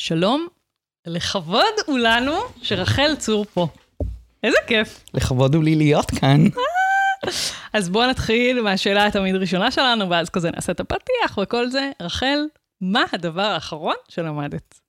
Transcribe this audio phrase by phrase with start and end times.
[0.00, 0.46] שלום,
[1.06, 3.66] לכבוד הוא לנו שרחל צור פה.
[4.42, 5.04] איזה כיף.
[5.14, 6.44] לכבוד הוא לי להיות כאן.
[7.72, 11.90] אז בואו נתחיל מהשאלה התמיד ראשונה שלנו, ואז כזה נעשה את הפתיח וכל זה.
[12.02, 12.38] רחל,
[12.80, 14.80] מה הדבר האחרון שלמדת?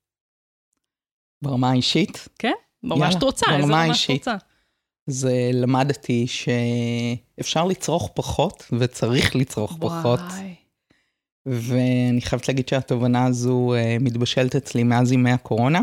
[1.42, 2.54] ברמה האישית, כן?
[2.84, 4.28] ממש יאללה, את רוצה, ברמה איזה ממש את האישית.
[4.28, 4.36] רוצה.
[5.08, 10.20] זה למדתי שאפשר לצרוך פחות וצריך לצרוך פחות.
[10.20, 10.56] וואי.
[11.50, 15.80] ואני חייבת להגיד שהתובנה הזו אה, מתבשלת אצלי מאז ימי הקורונה.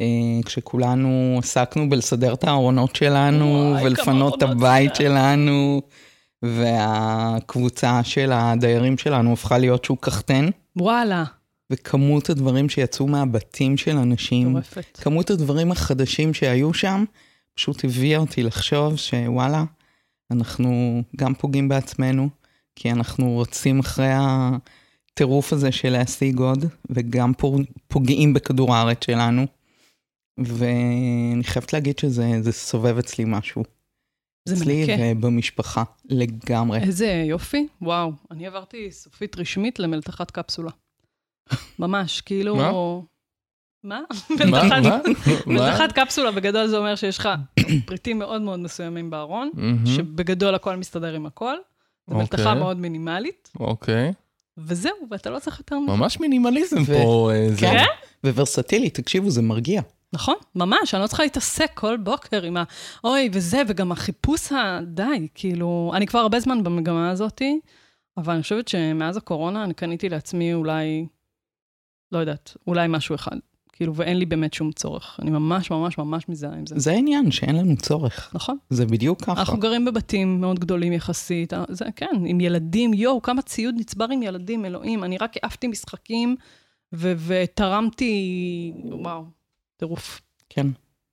[0.00, 0.06] אה,
[0.44, 5.02] כשכולנו עסקנו בלסדר את הארונות שלנו וואי, ולפנות את הבית זה.
[5.02, 5.82] שלנו,
[6.42, 11.24] והקבוצה של הדיירים שלנו הפכה להיות שוק קחטן, וואלה,
[11.70, 14.98] וכמות הדברים שיצאו מהבתים של אנשים, מטורפת.
[15.00, 17.04] כמות הדברים החדשים שהיו שם,
[17.54, 19.64] פשוט הביאה אותי לחשוב שוואלה,
[20.30, 22.28] אנחנו גם פוגעים בעצמנו,
[22.76, 27.32] כי אנחנו רוצים אחרי הטירוף הזה של להשיג עוד, וגם
[27.88, 29.46] פוגעים בכדור הארץ שלנו.
[30.38, 33.62] ואני חייבת להגיד שזה זה סובב אצלי משהו.
[34.48, 35.02] זה אצלי מנקה.
[35.18, 36.78] ובמשפחה, לגמרי.
[36.82, 38.12] איזה יופי, וואו.
[38.30, 40.70] אני עברתי סופית רשמית למלתחת קפסולה.
[41.78, 42.56] ממש, כאילו...
[42.56, 42.70] מה?
[43.84, 44.00] מה?
[45.46, 47.28] מלתחת- קפסולה בגדול זה אומר שיש לך
[47.86, 49.50] פריטים מאוד מאוד מסוימים בארון.
[49.86, 51.54] שבגדול הכל מסתדר עם הכל.
[52.10, 52.58] זו מלתחה אוקיי.
[52.58, 54.12] מאוד מינימלית, אוקיי.
[54.58, 55.92] וזהו, ואתה לא צריך יותר מזה.
[55.92, 57.30] ממש מינימליזם ו- פה.
[57.34, 57.60] אה, זה.
[57.60, 57.84] כן?
[58.24, 59.82] וורסטילי, תקשיבו, זה מרגיע.
[60.12, 62.64] נכון, ממש, אני לא צריכה להתעסק כל בוקר עם ה...
[63.04, 64.78] אוי, וזה, וגם החיפוש ה...
[64.86, 65.92] די, כאילו...
[65.94, 67.60] אני כבר הרבה זמן במגמה הזאתי,
[68.16, 71.06] אבל אני חושבת שמאז הקורונה אני קניתי לעצמי אולי,
[72.12, 73.36] לא יודעת, אולי משהו אחד.
[73.76, 75.18] כאילו, ואין לי באמת שום צורך.
[75.22, 76.74] אני ממש ממש ממש מזהה עם זה.
[76.78, 78.30] זה העניין, שאין לנו צורך.
[78.34, 78.56] נכון.
[78.70, 79.32] זה בדיוק ככה.
[79.40, 84.22] אנחנו גרים בבתים מאוד גדולים יחסית, זה כן, עם ילדים, יואו, כמה ציוד נצבר עם
[84.22, 86.36] ילדים, אלוהים, אני רק העפתי משחקים
[86.94, 89.24] ו- ותרמתי, וואו,
[89.76, 90.20] טירוף.
[90.48, 90.66] כן.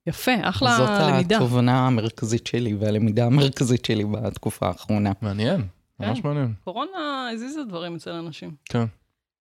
[0.06, 1.36] יפה, אחלה זאת למידה.
[1.36, 5.12] התובנה המרכזית שלי והלמידה המרכזית שלי בתקופה האחרונה.
[5.22, 5.62] מעניין,
[6.00, 6.28] ממש כן.
[6.28, 6.54] מעניין.
[6.64, 8.50] קורונה הזיזה דברים אצל אנשים.
[8.64, 8.84] כן.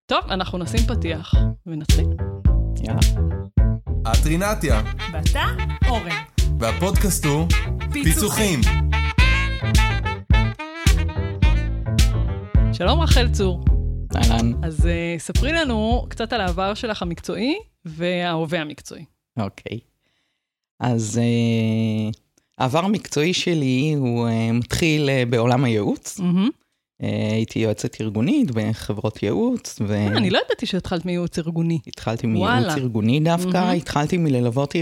[0.06, 1.34] טוב, אנחנו נשים פתיח
[1.66, 2.06] ונתחיל.
[2.84, 3.00] יאללה.
[4.02, 4.82] את רינתיה,
[5.14, 5.46] ואתה,
[5.88, 6.24] אורן.
[6.60, 7.48] והפודקאסט הוא
[7.92, 8.60] פיצוחים.
[12.74, 13.64] שלום רחל צור.
[14.16, 14.52] אהלן.
[14.64, 17.56] אז uh, ספרי לנו קצת על העבר שלך המקצועי
[17.86, 19.06] וההווה המקצועי.
[19.38, 19.80] אוקיי.
[20.80, 22.10] אז אה,
[22.58, 26.20] העבר המקצועי שלי הוא אה, מתחיל אה, בעולם הייעוץ.
[26.20, 26.50] מהמם.
[27.04, 31.80] אה, הייתי יועצת ארגונית בחברות ייעוץ, אה, אני לא ידעתי שהתחלת מייעוץ ארגוני.
[31.86, 32.60] והתחלתי וואלה.
[32.60, 33.70] מייעוץ ארגוני דווקא, מהמם.
[33.78, 34.82] התחלתי מללוות אה,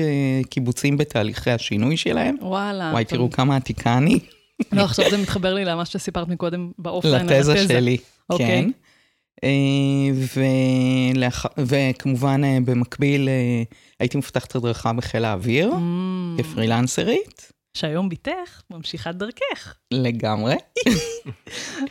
[0.50, 2.36] קיבוצים בתהליכי השינוי שלהם.
[2.42, 2.90] וואלה.
[2.94, 3.06] וואי.
[3.06, 4.20] תראו כמה עתיקה אני.
[4.72, 7.30] לא, עכשיו זה מתחבר לי למה שסיפרת מקודם באופליין.
[7.30, 7.68] על לתזה.
[7.68, 7.98] שלי,
[8.30, 8.48] אוקיי.
[8.48, 8.70] כן.
[11.16, 13.30] ולאח- וכמובן, במקביל,
[14.00, 19.76] הייתי מפתחת הדרכה בחיל האוויר, Mm, כפרילנסרית, שהיום בתך ממשיכת דרכך.
[19.92, 20.56] לגמרי.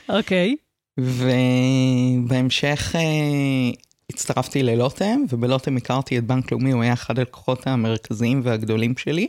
[0.09, 0.56] אוקיי.
[0.99, 3.71] ובהמשך אה,
[4.10, 9.27] הצטרפתי ללוטם, ובלוטם הכרתי את בנק לאומי, הוא היה אחד הלקוחות המרכזיים והגדולים שלי.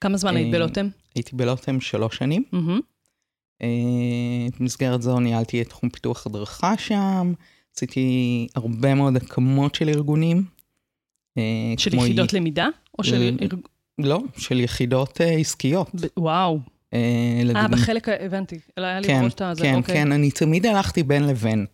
[0.00, 0.88] כמה זמן היית אה, בלוטם?
[1.14, 2.44] הייתי בלוטם שלוש שנים.
[2.52, 2.80] מהמם.
[3.62, 7.32] אה, במסגרת זו ניהלתי את תחום פיתוח הדרכה שם,
[7.76, 10.44] עשיתי הרבה מאוד הקמות של ארגונים.
[11.78, 12.68] של יחידות למידה?
[12.98, 13.36] או של...
[14.00, 15.90] אה, לא, של יחידות אה, עסקיות.
[15.94, 16.58] ב- וואו.
[16.94, 16.98] אה,
[17.38, 18.58] אה, לדוגמה- בחלק, ה- הבנתי.
[18.78, 19.94] אלא היה לי כן, את הזה, כן, אוקיי.
[19.94, 21.66] כן, אני תמיד הלכתי בין לבין.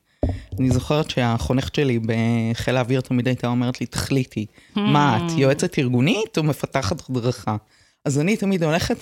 [0.60, 5.32] אני זוכרת שהחונכת שלי בחיל האוויר תמיד הייתה אומרת לי, תחליטי, מה Hmm.
[5.32, 7.56] את, יועצת ארגונית או מפתחת הדרכה?
[8.04, 8.96] אז אני תמיד הולכת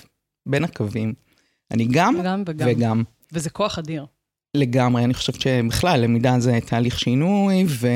[0.45, 1.13] בין הקווים.
[1.71, 2.67] אני גם גם וגם.
[2.71, 3.03] וגם.
[3.33, 4.05] וזה כוח אדיר.
[4.57, 7.87] לגמרי, אני חושבת שבכלל למידה זה תהליך שינוי, ו...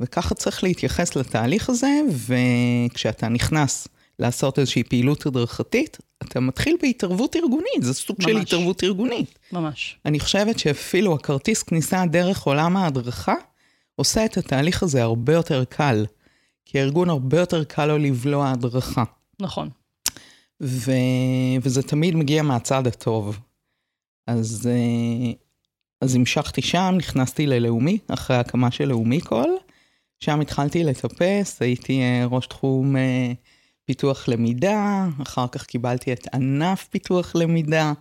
[0.00, 2.00] וככה צריך להתייחס לתהליך הזה,
[2.88, 3.88] וכשאתה נכנס
[4.18, 8.42] לעשות איזושהי פעילות הדרכתית, אתה מתחיל בהתערבות ארגונית, זה סוג של ממש.
[8.42, 9.38] התערבות ארגונית.
[9.52, 9.96] ממש.
[10.04, 13.34] אני חושבת שאפילו הכרטיס כניסה דרך עולם ההדרכה,
[13.96, 16.06] עושה את התהליך הזה הרבה יותר קל.
[16.64, 19.04] כי הארגון הרבה יותר קל לו לבלוע הדרכה.
[19.40, 19.68] נכון.
[20.62, 20.92] ו...
[21.62, 23.38] וזה תמיד מגיע מהצד הטוב.
[24.26, 25.32] אז, אה,
[26.00, 29.56] אז המשכתי שם, נכנסתי ללאומי, אחרי ההקמה של לאומי קול.
[30.20, 33.32] שם התחלתי לטפס, הייתי אה, ראש תחום אה,
[33.84, 37.92] פיתוח למידה, אחר כך קיבלתי את ענף פיתוח למידה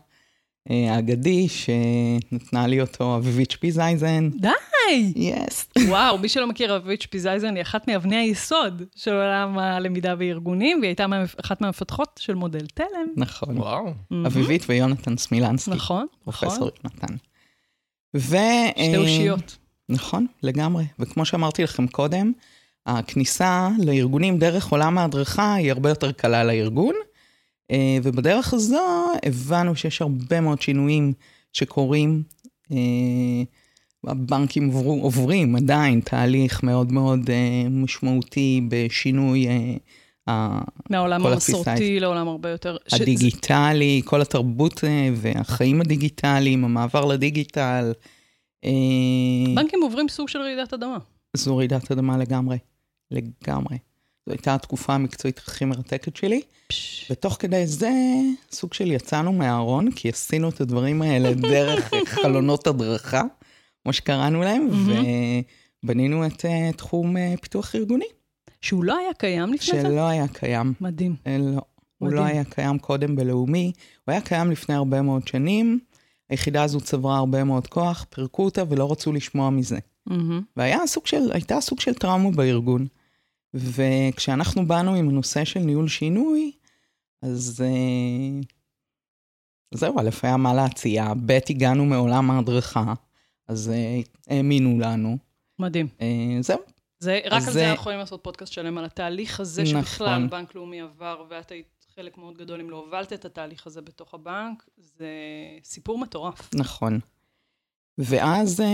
[0.72, 4.30] אה, האגדי, שנתנה לי אותו אביבית שפיזייזן.
[4.30, 5.14] די!
[5.16, 5.70] yes.
[5.88, 10.90] וואו, מי שלא מכיר, אביבית שפיזייזן היא אחת מאבני היסוד של עולם הלמידה בארגונים, והיא
[10.90, 11.06] הייתה
[11.46, 13.08] אחת מהמפתחות של מודל תלם.
[13.16, 13.58] נכון.
[13.58, 13.94] וואו.
[14.28, 15.72] אביבית ויונתן סמילנסקי.
[15.72, 16.50] נכון, נכון.
[16.50, 17.16] פרופסור יונתן.
[18.16, 18.38] ו...
[18.72, 19.58] שתי אה, אושיות.
[19.90, 20.86] נכון, לגמרי.
[21.00, 22.32] וכמו שאמרתי לכם קודם,
[22.86, 26.96] הכניסה לארגונים דרך עולם ההדרכה היא הרבה יותר קלה לארגון,
[27.72, 31.14] אה, ובדרך הזו הבנו שיש הרבה מאוד שינויים
[31.54, 32.24] שקורים.
[32.72, 32.78] אה,
[34.08, 39.48] הבנקים עוברו, עוברים עדיין תהליך מאוד מאוד אה, משמעותי בשינוי
[40.90, 42.78] מהעולם המסורתי לעולם הרבה יותר...
[42.88, 44.84] ש- הדיגיטלי, כל התרבות
[45.16, 47.92] והחיים הדיגיטליים, המעבר לדיגיטל.
[49.56, 50.98] בנקים עוברים סוג של רעידת אדמה.
[51.38, 52.58] זו רעידת אדמה לגמרי,
[53.14, 53.78] לגמרי.
[54.26, 57.92] זו הייתה התקופה המקצועית הכי מרתקת שלי, פש, ותוך כדי זה
[58.52, 63.22] סוג של יצאנו מהארון, כי עשינו את הדברים האלה דרך חלונות הדרכה,
[63.84, 64.68] כמו שקראנו להם.
[65.84, 68.06] ובנינו את אה, תחום אה, פיתוח ארגוני,
[68.62, 69.88] שהוא לא היה קיים לפני זה?
[69.88, 70.74] שלא היה קיים.
[70.82, 71.16] מדהים.
[71.28, 71.62] אה, לא,
[71.98, 72.36] הוא לא מדהים.
[72.36, 73.72] היה קיים קודם בלאומי,
[74.06, 75.80] הוא היה קיים לפני הרבה מאוד שנים.
[76.30, 79.80] היחידה הזו צברה הרבה מאוד כוח, פירקו אותה ולא רצו לשמוע מזה.
[80.06, 80.42] מהמם.
[80.58, 82.88] והיה סוג של, הייתה סוג של טראומה בארגון.
[83.54, 86.52] וכשאנחנו באנו עם הנושא של ניהול שינוי,
[87.22, 88.40] אז אה,
[89.74, 92.94] זהו, א', היה מה להציע, ב', הגענו מעולם ההדרכה,
[93.48, 95.18] אז אה, האמינו לנו.
[95.60, 95.88] מדהים.
[96.02, 96.08] אה,
[96.42, 96.60] זהו,
[97.00, 99.82] זה, רק על זה זה- אנחנו יכולים לעשות פודקאסט שלם, על התהליך הזה נכון.
[99.82, 101.66] שבכלל בנק לאומי עבר, ואת היית
[101.96, 105.08] חלק מאוד גדול אם לא הובלת את התהליך הזה בתוך הבנק, זה
[105.64, 106.50] סיפור מטורף.
[106.56, 107.00] נכון.
[107.98, 108.68] ואז אה,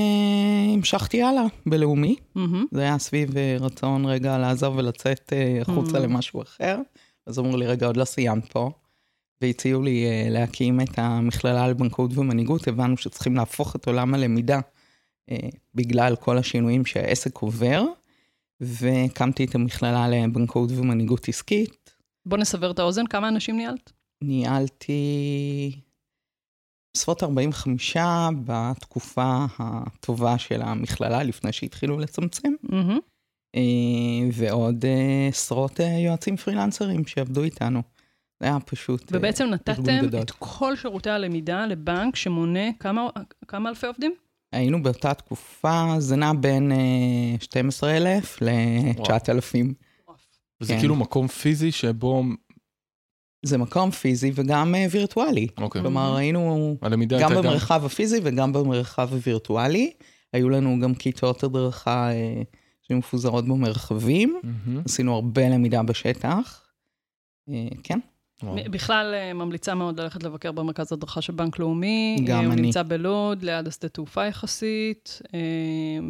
[0.74, 2.16] המשכתי הלאה בלאומי.
[2.36, 2.66] מהמם.
[2.72, 6.02] זה היה סביב אה, רצון רגע לעזוב ולצאת אה, החוצה Mm.
[6.02, 6.78] למשהו אחר.
[7.28, 8.70] אז אמרו לי, רגע, עוד לא סיימת פה.
[9.42, 12.68] והציעו לי אה, להקים את המכללה לבנקאות ומנהיגות.
[12.68, 14.60] הבנו שצריכים להפוך את עולם הלמידה
[15.32, 15.38] אה,
[15.76, 17.84] בגלל כל השינויים שהעסק עובר.
[18.62, 21.94] והקמתי את המכללה לבנקאות ומנהיגות עסקית.
[22.26, 23.92] בוא נסבר את האוזן, כמה אנשים ניהלת?
[24.22, 25.02] ניהלתי
[26.94, 27.98] בסביבות 45
[28.46, 32.54] בתקופה הטובה של המכללה, לפני שהתחילו לצמצם.
[33.56, 37.82] אה, ועוד אה, עשרות אה, יועצים פרילנסרים שעבדו איתנו.
[38.40, 39.12] זה היה פשוט...
[39.12, 40.22] ובעצם נתתם גדול.
[40.22, 43.08] את כל שירותי הלמידה לבנק שמונה כמה,
[43.48, 44.14] כמה אלפי עובדים?
[44.52, 49.74] היינו באותה תקופה, זה נע בין אה, 12,000 ל-9,000.
[50.62, 50.80] וזה כן.
[50.80, 52.24] כאילו מקום פיזי שבו,
[53.44, 55.48] זה מקום פיזי וגם אה, וירטואלי.
[55.58, 59.94] אוקיי, כלומר, היינו גם הייתה גם, במרחב הפיזי וגם במרחב הווירטואלי.
[60.34, 62.42] היו לנו גם כיתות הדרכה אה,
[62.82, 64.40] שמפוזרות במרחבים.
[64.44, 64.82] מהמם.
[64.86, 66.66] עשינו הרבה למידה בשטח.
[67.50, 68.00] אה, כן,
[68.44, 68.56] וואו.
[68.72, 72.18] בכלל אה, ממליצה מאוד ללכת לבקר במרכז הדרכה של בנק לאומי.
[72.26, 72.62] גם אה, הוא אני.
[72.62, 75.22] נמצא בלוד, ליד השדה תעופה יחסית.
[75.34, 75.40] אה,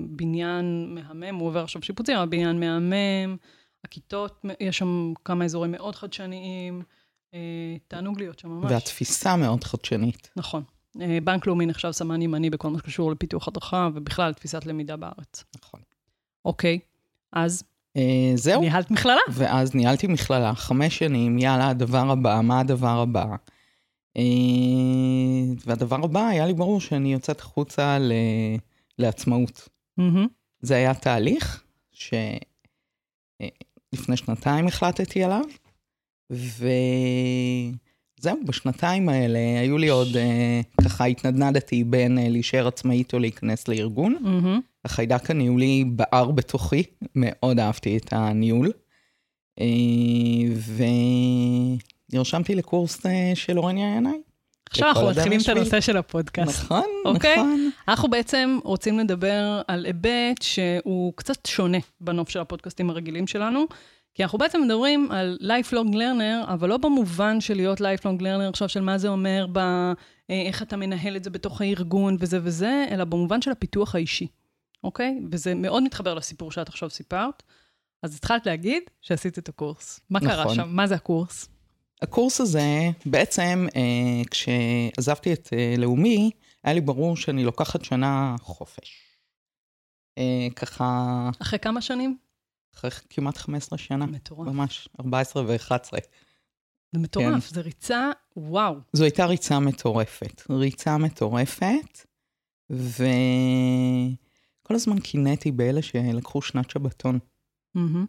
[0.09, 3.37] בניין מהמם, הוא עובר עכשיו שיפוצים, אבל בניין מהמם.
[3.85, 6.81] הכיתות, יש שם כמה אזורים מאוד חדשניים.
[7.33, 8.71] אה, תענוג להיות שם ממש.
[8.71, 10.29] והתפיסה מאוד חדשנית.
[10.35, 10.63] נכון.
[11.01, 15.43] אה, בנק לאומי נחשב סמן ימני בכל מה שקשור לפיתוח הדרכה, ובכלל תפיסת למידה בארץ.
[15.55, 15.79] נכון.
[16.45, 16.79] אוקיי,
[17.33, 17.63] אז
[17.97, 18.61] אה, זהו.
[18.61, 19.21] ניהלת מכללה.
[19.31, 23.25] ואז ניהלתי מכללה, חמש שנים, יאללה, הדבר הבא, מה הדבר הבא?
[25.65, 28.11] והדבר הבא, היה לי ברור שאני יוצאת החוצה ל...
[28.97, 29.69] לעצמאות.
[29.97, 30.27] מהמם.
[30.61, 32.17] זה היה תהליך שלפני
[34.15, 35.43] שנתיים החלטתי עליו,
[36.31, 37.73] וזהו,
[38.45, 44.15] בשנתיים האלה היו לי עוד, אה, ככה התנדנדתי בין אה, להישאר עצמאית או להיכנס לארגון.
[44.19, 44.59] מהמם.
[44.85, 46.83] החיידק הניהולי בער בתוכי,
[47.15, 48.71] מאוד אהבתי את הניהול.
[49.59, 49.65] אה,
[52.11, 54.21] ונרשמתי לקורס אה, של אורניה ינאי.
[54.69, 55.79] עכשיו אנחנו מתחילים את הנושא.
[55.81, 56.63] של הפודקאסט.
[56.63, 57.35] נכון, אוקיי.
[57.35, 57.69] נכון.
[57.87, 63.65] אנחנו בעצם רוצים לדבר על היבט שהוא קצת שונה בנוף של הפודקאסטים הרגילים שלנו,
[64.19, 68.69] כי אנחנו בעצם מדברים על lifelong learner, אבל לא במובן של להיות lifelong learner עכשיו
[68.69, 69.93] של מה זה אומר, ב, אה,
[70.29, 74.27] איך אתה מנהל את זה בתוך הארגון וזה וזה, אלא במובן של הפיתוח האישי,
[74.83, 75.19] אוקיי?
[75.31, 77.43] וזה מאוד מתחבר לסיפור שאת עכשיו סיפרת.
[78.03, 79.99] אז התחלת להגיד שעשית את הקורס.
[80.09, 80.55] מה קרה נכון.
[80.55, 80.69] שם?
[80.69, 81.49] מה זה הקורס?
[82.01, 86.31] הקורס הזה, בעצם, אה, כשעזבתי את אה, לאומי,
[86.63, 89.01] היה לי ברור שאני לוקחת שנה חופש.
[90.17, 92.28] אה, ככה, אחרי כמה שנים?
[92.75, 94.47] אחרי כמעט 15 שנה, מטורף.
[94.47, 95.73] ממש 14 ו-11.
[96.91, 97.55] זה מטורף, כן.
[97.55, 98.75] זה ריצה, וואו.
[98.93, 100.41] זו הייתה ריצה מטורפת.
[100.49, 102.05] ריצה מטורפת,
[102.69, 102.95] וכל
[104.69, 107.19] הזמן קינאתי באלה שלקחו שנת שבתון.
[107.75, 108.05] מהמם.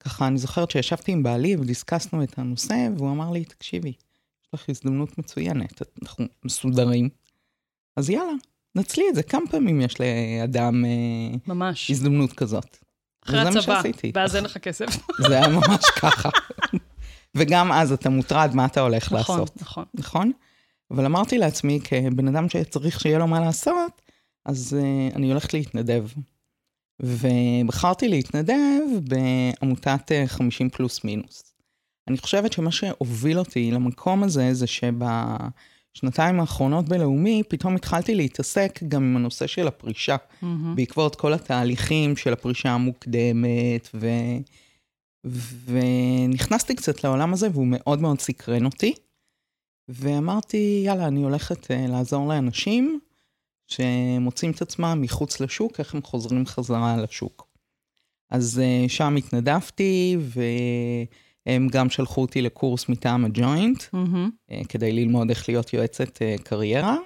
[0.00, 4.68] ככה, אני זוכרת שישבתי עם בעלי ודיסקסנו את הנושא, והוא אמר לי, תקשיבי, יש לך
[4.68, 7.08] הזדמנות מצוינת, אנחנו מסודרים,
[7.96, 8.32] אז יאללה,
[8.74, 9.22] נצלי את זה.
[9.22, 11.90] כמה פעמים יש לאדם אה, ממש.
[11.90, 12.78] הזדמנות כזאת?
[13.26, 14.12] אחרי הצבא, שעשיתי.
[14.14, 14.86] ואז אין לך כסף.
[15.28, 16.28] זה היה ממש ככה.
[17.34, 19.84] וגם אז אתה מוטרד מה אתה הולך נכון, לעשות, נכון.
[19.94, 20.32] נכון?
[20.90, 24.02] אבל אמרתי לעצמי, כבן אדם שצריך שיהיה לו מה לעשות,
[24.44, 26.06] אז uh, אני הולכת להתנדב.
[27.00, 31.54] ובחרתי להתנדב בעמותת אה, 50 פלוס מינוס.
[32.08, 34.66] אני חושבת שמה שהוביל אותי למקום הזה, זה
[35.96, 40.76] שבשנתיים האחרונות בלאומי, פתאום התחלתי להתעסק גם עם הנושא של הפרישה, מהמם.
[40.76, 44.08] בעקבות כל התהליכים של הפרישה המוקדמת, ו...
[45.64, 48.94] ונכנסתי קצת לעולם הזה, והוא מאוד מאוד סקרן אותי.
[49.88, 53.00] ואמרתי, יאללה, אני הולכת uh, לעזור לאנשים
[53.66, 57.48] שמוצאים את עצמם מחוץ לשוק, איך הם חוזרים חזרה לשוק.
[58.30, 60.16] אז uh, שם התנדבתי,
[61.46, 63.82] והם גם שלחו אותי לקורס מטעם הג'וינט.
[64.50, 66.96] אה, כדי ללמוד איך להיות יועצת אה, קריירה,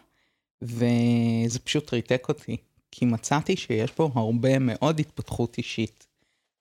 [0.62, 2.56] וזה פשוט ריתק אותי,
[2.90, 6.06] כי מצאתי שיש פה הרבה מאוד התפתחות אישית.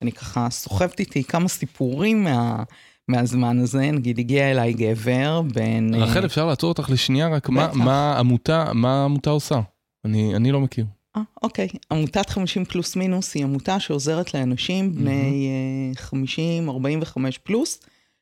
[0.02, 2.62] אני ככה סוחבת איתי כמה סיפורים מה,
[3.08, 5.94] מהזמן הזה, נגיד הגיע אליי גבר בן...
[5.94, 7.28] אה, רחל, אפשר לעצור אותך לשנייה?
[7.28, 7.70] רק מה-.
[7.74, 9.60] מה העמותה, מה העמותה עושה?
[10.04, 10.84] אני אני לא מכיר.
[11.16, 11.68] אה, אוקיי.
[11.92, 15.48] עמותת 50 פלוס מינוס היא עמותה שעוזרת לאנשים בני
[15.96, 17.80] אה, 50, 45 פלוס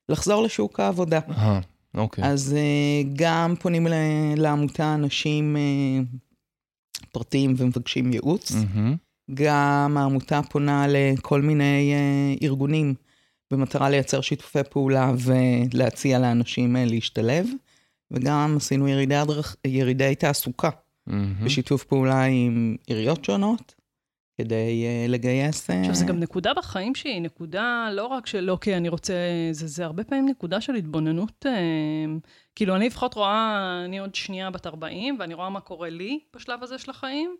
[0.08, 1.20] לחזור לשוק העבודה.
[1.30, 1.60] אה,
[1.94, 2.24] אוקיי.
[2.24, 3.86] אז אה, גם פונים
[4.36, 6.02] לעמותה אנשים אה,
[7.12, 8.52] פרטיים ומבקשים ייעוץ.
[8.52, 8.96] מהמם.
[9.34, 12.94] גם העמותה פונה לכל מיני אה, ארגונים
[13.50, 17.46] במטרה לייצר שיתופי פעולה ולהציע לאנשים להשתלב.
[18.10, 19.56] וגם עשינו ירידי, הדרכ...
[19.66, 20.70] ירידי תעסוקה
[21.08, 21.44] מהמם.
[21.44, 23.74] בשיתוף פעולה עם עיריות שונות,
[24.36, 25.70] כדי uh, לגייס...
[25.70, 29.14] אה, עכשיו, זה גם נקודה בחיים שהיא נקודה לא רק של, אוקיי, אני רוצה...
[29.52, 31.46] זה, זה הרבה פעמים נקודה של התבוננות.
[31.46, 31.52] אה,
[32.56, 36.62] כאילו, אני לפחות רואה, אני עוד שנייה בת 40, ואני רואה מה קורה לי בשלב
[36.62, 37.36] הזה של החיים,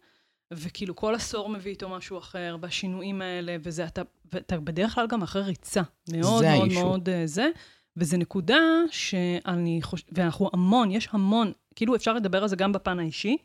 [0.54, 5.22] וכאילו כל עשור מביא איתו משהו אחר, והשינויים האלה, וזה, אתה, ואתה בדרך כלל גם
[5.22, 5.82] אחרי ריצה.
[6.12, 6.72] מאוד זה מאוד.
[6.72, 7.48] מאוד זה.
[7.96, 8.58] וזה נקודה
[8.90, 13.37] שאני חושבת, ואנחנו המון, יש המון, כאילו אפשר לדבר על זה גם בפן האישי,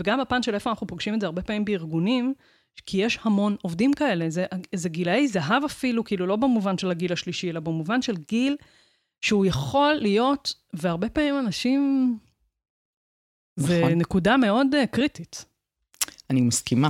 [0.00, 2.34] וגם בפן של איפה אנחנו פוגשים את זה הרבה פעמים בארגונים,
[2.86, 7.12] כי יש המון עובדים כאלה, זה, זה גילאי זהב אפילו, כאילו לא במובן של הגיל
[7.12, 8.56] השלישי, אלא במובן של גיל
[9.20, 12.18] שהוא יכול להיות, והרבה פעמים אנשים...
[13.56, 13.92] זה נכון.
[13.92, 15.44] נקודה מאוד uh, קריטית.
[16.30, 16.88] אני מסכימה.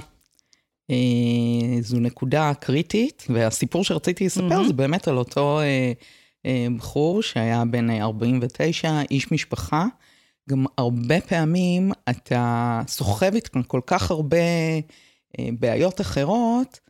[0.90, 4.66] אה, זו נקודה קריטית, והסיפור שרציתי לספר מהמם.
[4.66, 5.92] זה באמת על אותו אה,
[6.46, 9.86] אה, בחור שהיה בן אה, 49, איש משפחה.
[10.50, 14.36] גם הרבה פעמים אתה סוחב איתך כל כך הרבה
[15.38, 16.80] אה, בעיות אחרות,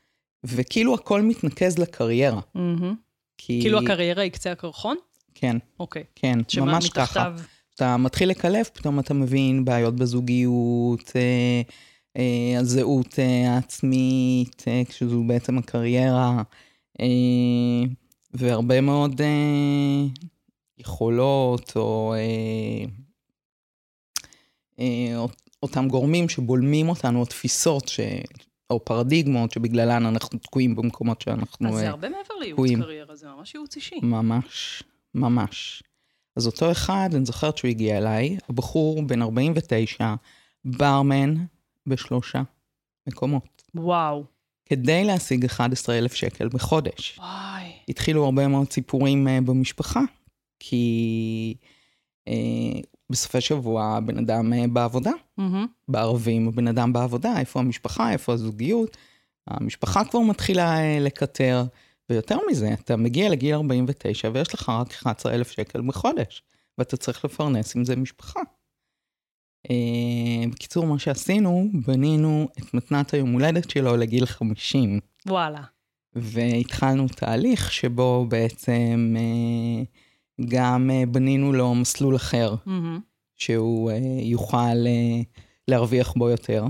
[0.44, 2.40] וכאילו הכל מתנקז לקריירה.
[2.54, 2.94] מהמם.
[3.38, 3.58] כי...
[3.60, 4.96] כאילו הקריירה היא קצה הקרחון?
[5.34, 6.04] כן, אוקיי.
[6.14, 7.02] כן, שמה ממש ככה.
[7.02, 7.46] מתחתיו?
[7.74, 11.62] אתה מתחיל לקלף, פתאום אתה מבין בעיות בזוגיות, אה,
[12.16, 16.42] אה, הזהות אה, העצמית, אה, כשזו בעצם הקריירה,
[17.00, 17.06] אה,
[18.34, 20.06] והרבה מאוד אה,
[20.78, 22.84] יכולות, או אה,
[25.62, 28.00] אותם גורמים שבולמים אותנו, או תפיסות, ש...
[28.70, 31.68] או פרדיגמות שבגללן אנחנו תקועים במקומות שאנחנו...
[31.68, 32.82] אז זה אה, הרבה מעבר לייעוץ תקועים.
[32.82, 34.00] קריירה, זה ממש ייעוץ אישי.
[34.02, 34.82] ממש,
[35.14, 35.82] ממש.
[36.36, 40.14] אז אותו אחד, אני זוכרת שהוא הגיע אליי, הבחור בן 49,
[40.64, 41.34] ברמן
[41.86, 42.42] בשלושה
[43.06, 44.24] מקומות, וואו.
[44.66, 47.18] כדי להשיג 11,000 שקל בחודש.
[47.18, 47.72] וואי.
[47.88, 50.00] התחילו הרבה מאוד סיפורים uh, במשפחה,
[50.58, 51.54] כי
[53.10, 55.66] בסופי שבוע הבן אדם uh, בעבודה, מהמם.
[55.88, 58.96] בערבים הבן אדם בעבודה, איפה המשפחה, איפה הזוגיות.
[59.46, 61.64] המשפחה כבר מתחילה אה, לקטר,
[62.10, 66.42] ויותר מזה, אתה מגיע לגיל 49 ויש לך רק 11,000 שקל בחודש,
[66.78, 68.40] ואתה צריך לפרנס עם זה משפחה.
[69.70, 75.62] אה, בקיצור, מה שעשינו, בנינו את מתנת היום הולדת שלו לגיל 50, וואלה.
[76.12, 79.82] והתחלנו תהליך שבו בעצם אה,
[80.48, 83.00] גם אה, בנינו לו מסלול אחר, מהמם.
[83.36, 85.20] שהוא אה, יוכל אה,
[85.68, 86.64] להרוויח בו יותר.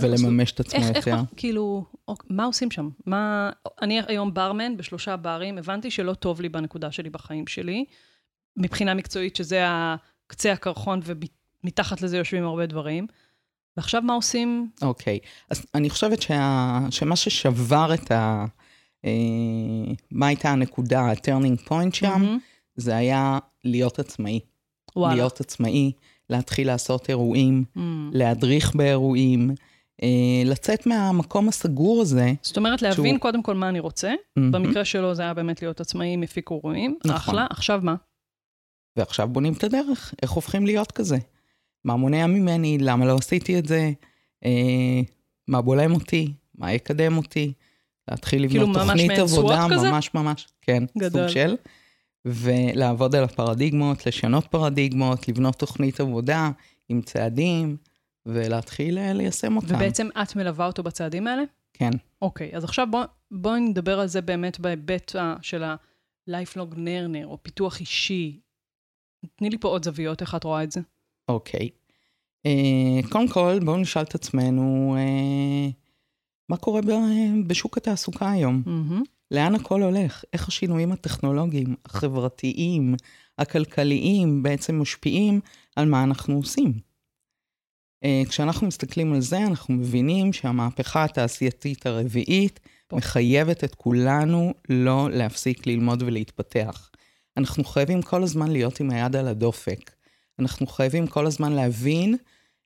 [0.00, 1.20] ולממש את עצמו איך, איך, יותר.
[1.36, 1.84] כאילו,
[2.30, 2.88] מה עושים שם?
[3.06, 3.50] מה,
[3.82, 7.84] אני היום ברמן בשלושה ברים, הבנתי שלא טוב לי בנקודה שלי בחיים שלי,
[8.56, 9.64] מבחינה מקצועית, שזה
[10.26, 13.06] קצה הקרחון ומתחת לזה יושבים הרבה דברים.
[13.76, 14.70] ועכשיו מה עושים?
[14.82, 15.18] אוקיי,
[15.50, 18.44] אז אני חושבת שה, שמה ששבר את ה...
[19.04, 19.10] אה,
[20.10, 22.38] מה הייתה הנקודה, ה-turning point שם, מהמם.
[22.76, 24.40] זה היה להיות עצמאי.
[24.96, 25.14] וואלה.
[25.14, 25.92] להיות עצמאי,
[26.30, 28.10] להתחיל לעשות אירועים, מהמם.
[28.14, 29.50] להדריך באירועים,
[30.02, 30.08] אה,
[30.44, 32.32] לצאת מהמקום הסגור הזה.
[32.42, 34.12] זאת אומרת, להבין שהוא- קודם כל מה אני רוצה.
[34.36, 34.52] מהמם.
[34.52, 36.98] במקרה שלו זה היה באמת להיות עצמאי, מפיק אירועים.
[37.04, 37.16] נכון.
[37.16, 37.94] אחלה, עכשיו מה?
[38.96, 41.16] ועכשיו בונים את הדרך, איך הופכים להיות כזה?
[41.84, 43.90] מה מונע ממני, למה לא עשיתי את זה,
[44.44, 45.00] אה,
[45.48, 47.52] מה בולם אותי, מה יקדם אותי,
[48.10, 49.90] להתחיל כאילו לבנות ממש תוכנית עבודה, כזה?
[49.90, 51.22] ממש ממש, כן, גדול.
[51.28, 51.54] סוג של,
[52.26, 56.50] ולעבוד על הפרדיגמות, לשנות פרדיגמות, לבנות תוכנית עבודה
[56.88, 57.76] עם צעדים,
[58.26, 59.74] ולהתחיל אה, ליישם אותם.
[59.74, 61.42] ובעצם את מלווה אותו בצעדים האלה?
[61.72, 61.90] כן.
[62.22, 67.38] אוקיי, אז עכשיו בוא- בואי נדבר על זה באמת בהיבט ה- של ה-lifelong learner, או
[67.42, 68.40] פיתוח אישי.
[69.36, 70.80] תני לי פה עוד זוויות, איך את רואה את זה?
[71.28, 71.68] אוקיי.
[72.46, 75.68] אה, קודם כל, בואו נשאל את עצמנו, אה,
[76.48, 76.92] מה קורה ב-
[77.46, 78.62] בשוק התעסוקה היום?
[78.66, 79.02] מהמם.
[79.30, 80.24] לאן הכל הולך?
[80.32, 82.94] איך השינויים הטכנולוגיים, החברתיים,
[83.38, 85.40] הכלכליים בעצם משפיעים
[85.76, 86.72] על מה אנחנו עושים?
[88.04, 92.96] אה, כשאנחנו מסתכלים על זה, אנחנו מבינים שהמהפכה התעשייתית הרביעית פה.
[92.96, 96.90] מחייבת את כולנו לא להפסיק ללמוד ולהתפתח.
[97.36, 99.90] אנחנו חייבים כל הזמן להיות עם היד על הדופק.
[100.38, 102.16] אנחנו חייבים כל הזמן להבין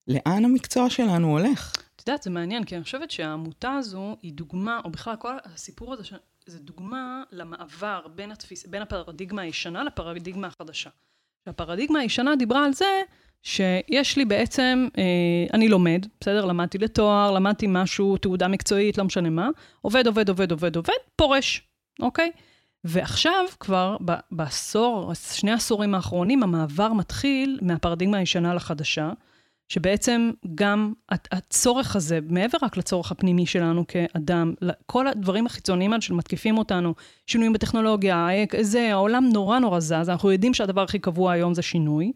[0.09, 1.73] לאן המקצוע שלנו הולך.
[1.97, 5.93] את יודעת, זה מעניין, כי אני חושבת שהעמותה הזו היא דוגמה, או בכלל כל הסיפור
[5.93, 6.05] הזה,
[6.47, 10.91] זה דוגמה למעבר בין, התפיס, בין הפרדיגמה הישנה לפרדיגמה החדשה.
[11.47, 13.03] הפרדיגמה הישנה דיברה על זה
[13.43, 15.03] שיש לי בעצם, אה,
[15.53, 16.45] אני לומד, בסדר?
[16.45, 19.49] למדתי לתואר, למדתי משהו, תעודה מקצועית, לא משנה מה,
[19.81, 21.69] עובד, עובד, עובד, עובד, עובד, פורש,
[22.01, 22.31] אוקיי?
[22.85, 29.13] ועכשיו כבר ב- בעשור, שני העשורים האחרונים, המעבר מתחיל מהפרדיגמה הישנה לחדשה,
[29.71, 34.55] שבעצם גם הצ- הצורך הזה, מעבר רק לצורך הפנימי שלנו כאדם,
[34.87, 36.95] כל הדברים החיצוניים האלה שמתקיפים אותנו,
[37.27, 38.29] שינויים בטכנולוגיה,
[38.61, 42.12] זה, העולם נורא נורא זז, אנחנו יודעים שהדבר הכי קבוע היום זה שינוי,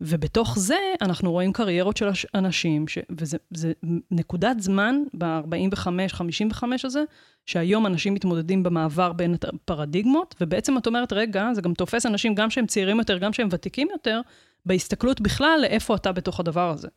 [0.00, 3.72] ובתוך זה אנחנו רואים קריירות של אנשים, ש, וזה זה
[4.10, 7.04] נקודת זמן ב-45-55 הזה,
[7.46, 12.50] שהיום אנשים מתמודדים במעבר בין הפרדיגמות, ובעצם את אומרת, רגע, זה גם תופס אנשים, גם
[12.50, 14.20] שהם צעירים יותר, גם שהם ותיקים יותר,
[14.66, 16.88] בהסתכלות בכלל לאיפה אתה בתוך הדבר הזה.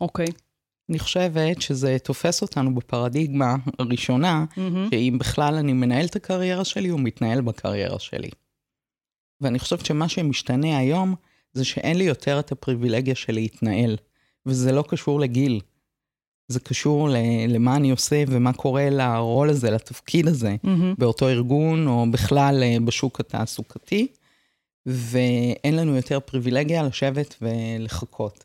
[0.00, 0.26] אוקיי.
[0.90, 4.88] אני חושבת שזה תופס אותנו בפרדיגמה הראשונה, מהמם.
[4.90, 8.30] שאם בכלל אני מנהל את הקריירה שלי או מתנהל בקריירה שלי.
[9.40, 11.14] ואני חושבת שמה שמשתנה היום,
[11.52, 13.96] זה שאין לי יותר את הפריבילגיה של להתנהל,
[14.46, 15.60] וזה לא קשור לגיל.
[16.48, 17.16] זה קשור ל-
[17.48, 20.94] למה אני עושה ומה קורה לרול הזה, לתפקיד הזה, מהמם.
[20.98, 24.06] באותו ארגון או בכלל אה, בשוק התעסוקתי,
[24.86, 28.44] ואין לנו יותר פריבילגיה לשבת ולחכות.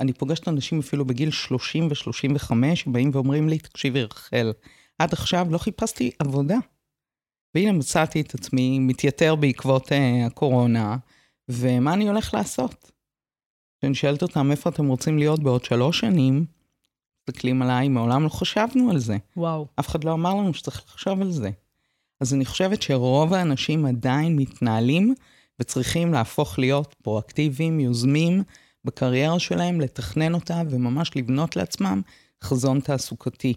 [0.00, 4.52] אני פוגשת אנשים אפילו בגיל 30 ו-35 שבאים ואומרים לי, תקשיבי רחל,
[4.98, 6.56] עד עכשיו לא חיפשתי עבודה.
[7.54, 9.94] והנה מצאתי את עצמי מתייתר בעקבות uh,
[10.26, 10.96] הקורונה,
[11.48, 12.90] ומה אני הולך לעשות?
[13.78, 16.44] כשאני שואלת אותם איפה אתם רוצים להיות בעוד שלוש שנים,
[17.28, 19.16] מסתכלים עליי, מעולם לא חשבנו על זה.
[19.36, 19.66] וואו.
[19.80, 21.50] אף אחד לא אמר לנו שצריך לחשוב על זה.
[22.20, 25.14] אז אני חושבת שרוב האנשים עדיין מתנהלים
[25.60, 28.42] וצריכים להפוך להיות פרואקטיביים, יוזמים
[28.84, 32.00] בקריירה שלהם, לתכנן אותה וממש לבנות לעצמם
[32.44, 33.54] חזון תעסוקתי.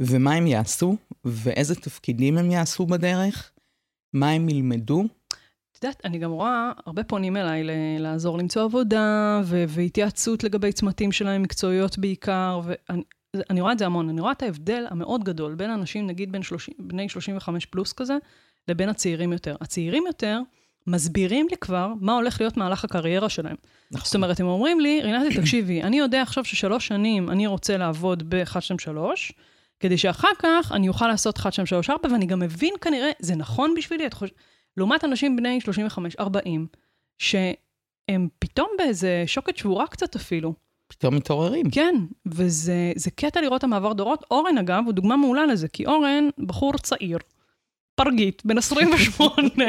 [0.00, 3.52] ומה הם יעשו, ואיזה תפקידים הם יעשו בדרך,
[4.12, 5.04] מה הם ילמדו.
[5.72, 10.72] את יודעת, אני גם רואה, הרבה פונים אליי ל- לעזור למצוא עבודה, ו- והתייעצות לגבי
[10.72, 13.02] צמתים שלהם, מקצועיות בעיקר, ואני
[13.50, 14.08] אני רואה את זה המון.
[14.08, 18.16] אני רואה את ההבדל המאוד גדול בין אנשים, נגיד בין 30, בני 35 פלוס כזה,
[18.68, 19.56] לבין הצעירים יותר.
[19.60, 20.40] הצעירים יותר
[20.86, 23.56] מסבירים לי כבר מה הולך להיות מהלך הקריירה שלהם.
[23.90, 24.04] נכון.
[24.04, 28.22] זאת אומרת, הם אומרים לי, רינתי, תקשיבי, אני יודע עכשיו ששלוש שנים אני רוצה לעבוד
[28.28, 28.98] ב-123,
[29.80, 33.36] כדי שאחר כך אני אוכל לעשות 1, 2, 3, 4, ואני גם מבין כנראה, זה
[33.36, 34.30] נכון בשבילי, את חוש...
[34.76, 36.66] לעומת אנשים בני 35, 40,
[37.18, 40.54] שהם פתאום באיזה שוקת שבורה קצת אפילו.
[40.88, 41.70] פתאום מתעוררים.
[41.70, 41.94] כן,
[42.26, 44.24] וזה זה קטע לראות המעבר דורות.
[44.30, 47.18] אורן, אגב, הוא דוגמה מעולה לזה, כי אורן, בחור צעיר,
[47.94, 49.64] פרגית, בן 28,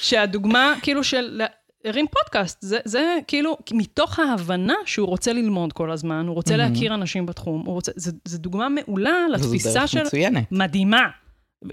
[0.00, 1.42] שהדוגמה, כאילו, של...
[1.84, 6.56] הרים פודקאסט, זה, זה כאילו, מתוך ההבנה שהוא רוצה ללמוד כל הזמן, הוא רוצה.
[6.56, 10.02] להכיר אנשים בתחום, הוא רוצה, זה, זה דוגמה מעולה לתפיסה דרך של...
[10.02, 10.52] מצוינת.
[10.52, 11.08] מדהימה.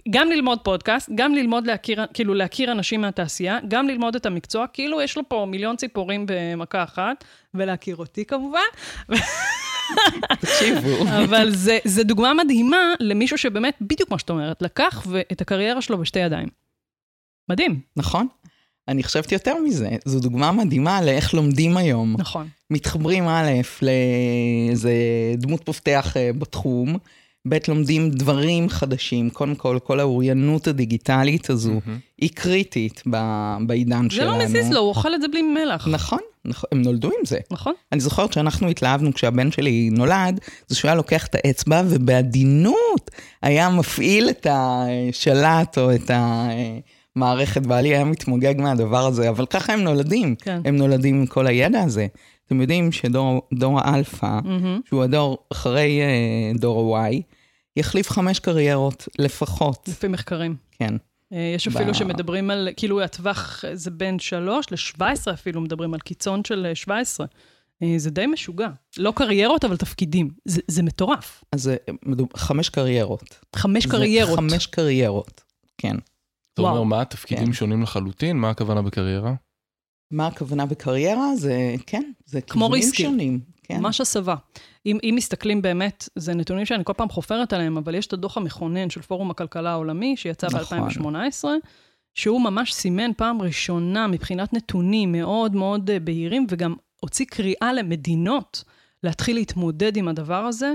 [0.10, 5.01] גם ללמוד פודקאסט, גם ללמוד להכיר, כאילו להכיר אנשים מהתעשייה, גם ללמוד את המקצוע, כאילו
[5.01, 8.60] יש לו פה מיליון ציפורים במכה אחת, ולהכיר אותי כמובן,
[10.39, 11.04] תקשיבו.
[11.26, 15.98] אבל זה, זה דוגמה מדהימה למישהו שבאמת, בדיוק כמו שאת אומרת, לקח את הקריירה שלו
[15.98, 16.48] בשתי ידיים.
[17.50, 18.28] מדהים, נכון?
[18.88, 22.15] אני חושבת יותר מזה, זו דוגמה מדהימה לאיך לומדים היום.
[22.17, 22.48] נכון.
[22.70, 23.50] מתחברים א'
[23.82, 24.94] לאיזה
[25.38, 26.98] דמות מפתח אה, בתחום,
[27.48, 32.00] ב' לומדים דברים חדשים, קודם כל, כל האוריינות הדיגיטלית הזו מהמם.
[32.17, 34.38] היא קריטית ב- בעידן זה שלנו.
[34.38, 35.88] לא מזיז לו, הוא אוכל את זה בלי מלח.
[35.88, 36.20] נכון,
[36.71, 37.39] הם נולדו עם זה.
[37.51, 37.73] נכון?
[37.91, 43.69] אני זוכרת שאנחנו התלהבנו כשהבן שלי נולד, זה שהוא היה לוקח את האצבע ובעדינות היה
[43.69, 50.36] מפעיל את השלט או את המערכת, בעלי היה מתמוגג מהדבר הזה, אבל ככה הם נולדים.
[50.36, 50.62] כן.
[50.65, 52.08] הם נולדים עם כל הידע הזה.
[52.47, 54.80] אתם יודעים שדור דור האלפא, מהמם.
[54.89, 57.21] שהוא הדור אחרי אה, דור ה-Y,
[57.75, 60.56] יחליף חמש קריירות לפחות, לפי מחקרים.
[60.71, 60.95] כן.
[61.34, 66.00] אה, יש ב- אפילו שמדברים על, כאילו הטווח זה בין 3 ל-17 אפילו, מדברים על
[66.00, 67.26] קיצון של אה, 17.
[67.84, 68.70] אה, זה די משוגע.
[68.98, 70.30] לא קריירות, אבל תפקידים.
[70.46, 71.44] זה, זה מטורף.
[71.52, 71.76] אז זה
[72.36, 73.39] חמש קריירות.
[73.56, 74.36] חמש קריירות.
[74.39, 75.44] חמש קריירות,
[75.78, 75.96] כן.
[76.54, 76.86] אתה אומר, וואו.
[76.86, 77.54] מה התפקידים כן.
[77.54, 78.38] שונים לחלוטין?
[78.38, 79.34] מה הכוונה בקריירה?
[80.12, 81.36] מה הכוונה בקריירה?
[81.36, 83.04] זה, כן, זה כיוונים ריסקי.
[83.04, 83.39] שונים.
[83.71, 83.79] כן.
[83.79, 84.36] ממש הסבה.
[84.86, 88.38] אם, אם מסתכלים באמת, זה נתונים שאני כל פעם חופרת עליהם, אבל יש את הדוח
[88.38, 90.89] המכונן של פורום הכלכלה העולמי, שיצא נכון.
[90.89, 91.45] ב-2018,
[92.15, 98.63] שהוא ממש סימן פעם ראשונה מבחינת נתונים מאוד מאוד אה, בהירים, וגם הוציא קריאה למדינות
[99.03, 100.73] להתחיל להתמודד עם הדבר הזה.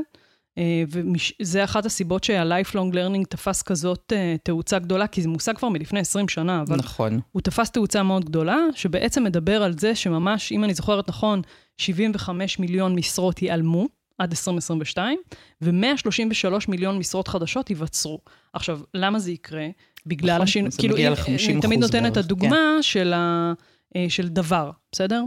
[0.89, 6.01] וזה אחת הסיבות שה-lifelong learning תפס כזאת אה, תאוצה גדולה, כי זה מושג כבר מלפני
[6.01, 7.21] 20 שנה, אבל נכון.
[7.33, 11.43] הוא תפס תאוצה מאוד גדולה, שבעצם מדבר על זה שממש, אם אני זוכרת נכון,
[11.79, 13.87] 75 מיליון משרות ייעלמו
[14.19, 15.19] עד 2022,
[15.63, 18.21] ו-133 מיליון משרות חדשות ייווצרו.
[18.53, 19.67] עכשיו, למה זה יקרה?
[20.07, 23.53] בגלל נכון, השינוי, 50% אני תמיד נותנת את הדוגמה של, ה,
[23.97, 25.23] אה, של דבר, בסדר?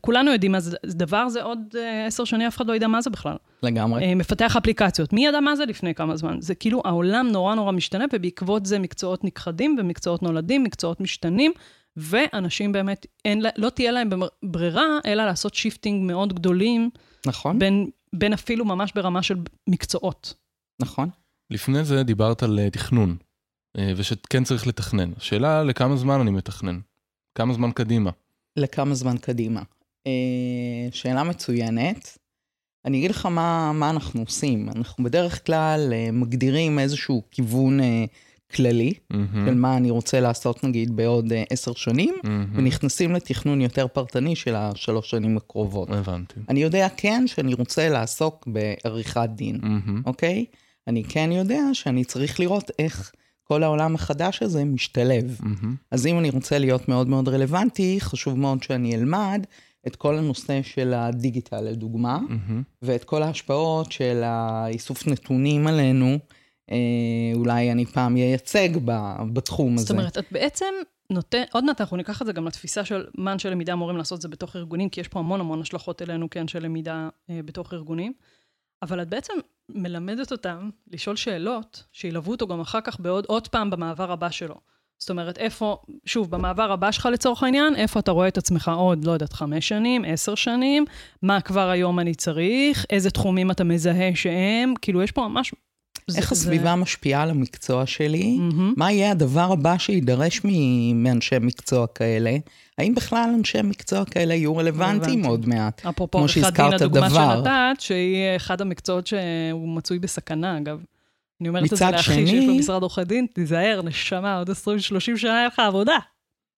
[0.00, 3.00] כולנו יודעים מה זה, דבר זה עוד אה, עשר שנים, אף אחד לא ידע מה
[3.00, 3.36] זה בכלל.
[3.62, 4.04] לגמרי.
[4.04, 5.12] אה, מפתח אפליקציות.
[5.12, 6.40] מי ידע מה זה לפני כמה זמן?
[6.40, 11.52] זה כאילו העולם נורא נורא משתנה, ובעקבות זה מקצועות נכחדים ומקצועות נולדים, מקצועות משתנים,
[11.96, 14.10] ואנשים באמת, אין, לא תהיה להם
[14.42, 16.90] ברירה, אלא לעשות shifting מאוד גדולים,
[17.26, 19.36] נכון, בין, בין אפילו ממש ברמה של
[19.68, 20.34] מקצועות.
[20.80, 21.08] נכון.
[21.50, 23.16] לפני זה דיברת על אה, תכנון,
[23.78, 25.12] אה, ושכן צריך לתכנן.
[25.16, 26.80] השאלה לכמה זמן אני מתכנן?
[27.34, 28.10] כמה זמן קדימה?
[28.56, 29.62] לכמה זמן קדימה?
[30.06, 32.18] אה, שאלה מצוינת.
[32.84, 34.68] אני אגיד לך מה, מה אנחנו עושים.
[34.68, 37.80] אנחנו בדרך כלל מגדירים איזשהו כיוון
[38.54, 42.46] כללי, מהמם, של מה אני רוצה לעשות נגיד בעוד אה, עשר שנים, מהמם.
[42.54, 45.90] ונכנסים לתכנון יותר פרטני של השלוש שנים הקרובות.
[45.90, 46.40] הבנתי.
[46.48, 50.44] אני יודע כן שאני רוצה לעסוק בעריכת דין, מהמם, אוקיי?
[50.88, 53.12] אני כן יודע שאני צריך לראות איך
[53.44, 55.36] כל העולם החדש הזה משתלב.
[55.40, 55.74] מהמם.
[55.90, 59.46] אז אם אני רוצה להיות מאוד מאוד רלוונטי, חשוב מאוד שאני אלמד
[59.86, 62.62] את כל הנושא של הדיגיטל, לדוגמה, מהמם.
[62.82, 66.18] ואת כל ההשפעות של האיסוף נתונים עלינו.
[66.72, 66.76] אה,
[67.34, 69.82] אולי אני פעם ייצג ב- בתחום הזה.
[69.82, 70.74] זאת אומרת, את בעצם
[71.10, 74.16] נותן, עוד מעט אנחנו ניקח את זה גם לתפיסה של מה אנשי למידה אמורים לעשות
[74.16, 77.74] את זה בתוך ארגונים, כי יש פה המון המון השלכות אלינו כאנשי למידה אה, בתוך
[77.74, 78.12] ארגונים,
[78.82, 79.32] אבל את בעצם
[79.68, 84.54] מלמדת אותם לשאול שאלות שילוו אותו גם אחר כך בעוד, עוד פעם במעבר הבא שלו.
[84.98, 89.04] זאת אומרת, איפה, שוב, במעבר הבא שלך לצורך העניין, איפה אתה רואה את עצמך עוד,
[89.04, 90.84] לא יודעת, חמש שנים, עשר שנים,
[91.22, 95.52] מה כבר היום אני צריך, איזה תחומים אתה מזהה שהם, כאילו, יש פה ממש...
[96.16, 98.36] איך זה- הסביבה משפיעה על המקצוע שלי?
[98.38, 98.74] מהמם.
[98.76, 102.36] מה יהיה הדבר הבא שיידרש מ- מאנשי מקצוע כאלה?
[102.78, 105.24] האם בכלל אנשי מקצוע כאלה יהיו רלוונטיים.
[105.24, 105.86] עוד מעט?
[105.86, 107.34] אפרופו כמו עריכת דין, שהזכרת הדוגמה דבר.
[107.36, 107.50] שנתת,
[107.80, 110.80] שהיא אחד המקצועות שהוא מצוי בסכנה, אגב.
[111.40, 114.54] אני אומרת את זה לאחי שיש שני- במשרד עורכי דין, תיזהר, נשמה, עוד 20-30
[115.16, 115.96] שנה יהיה לך עבודה.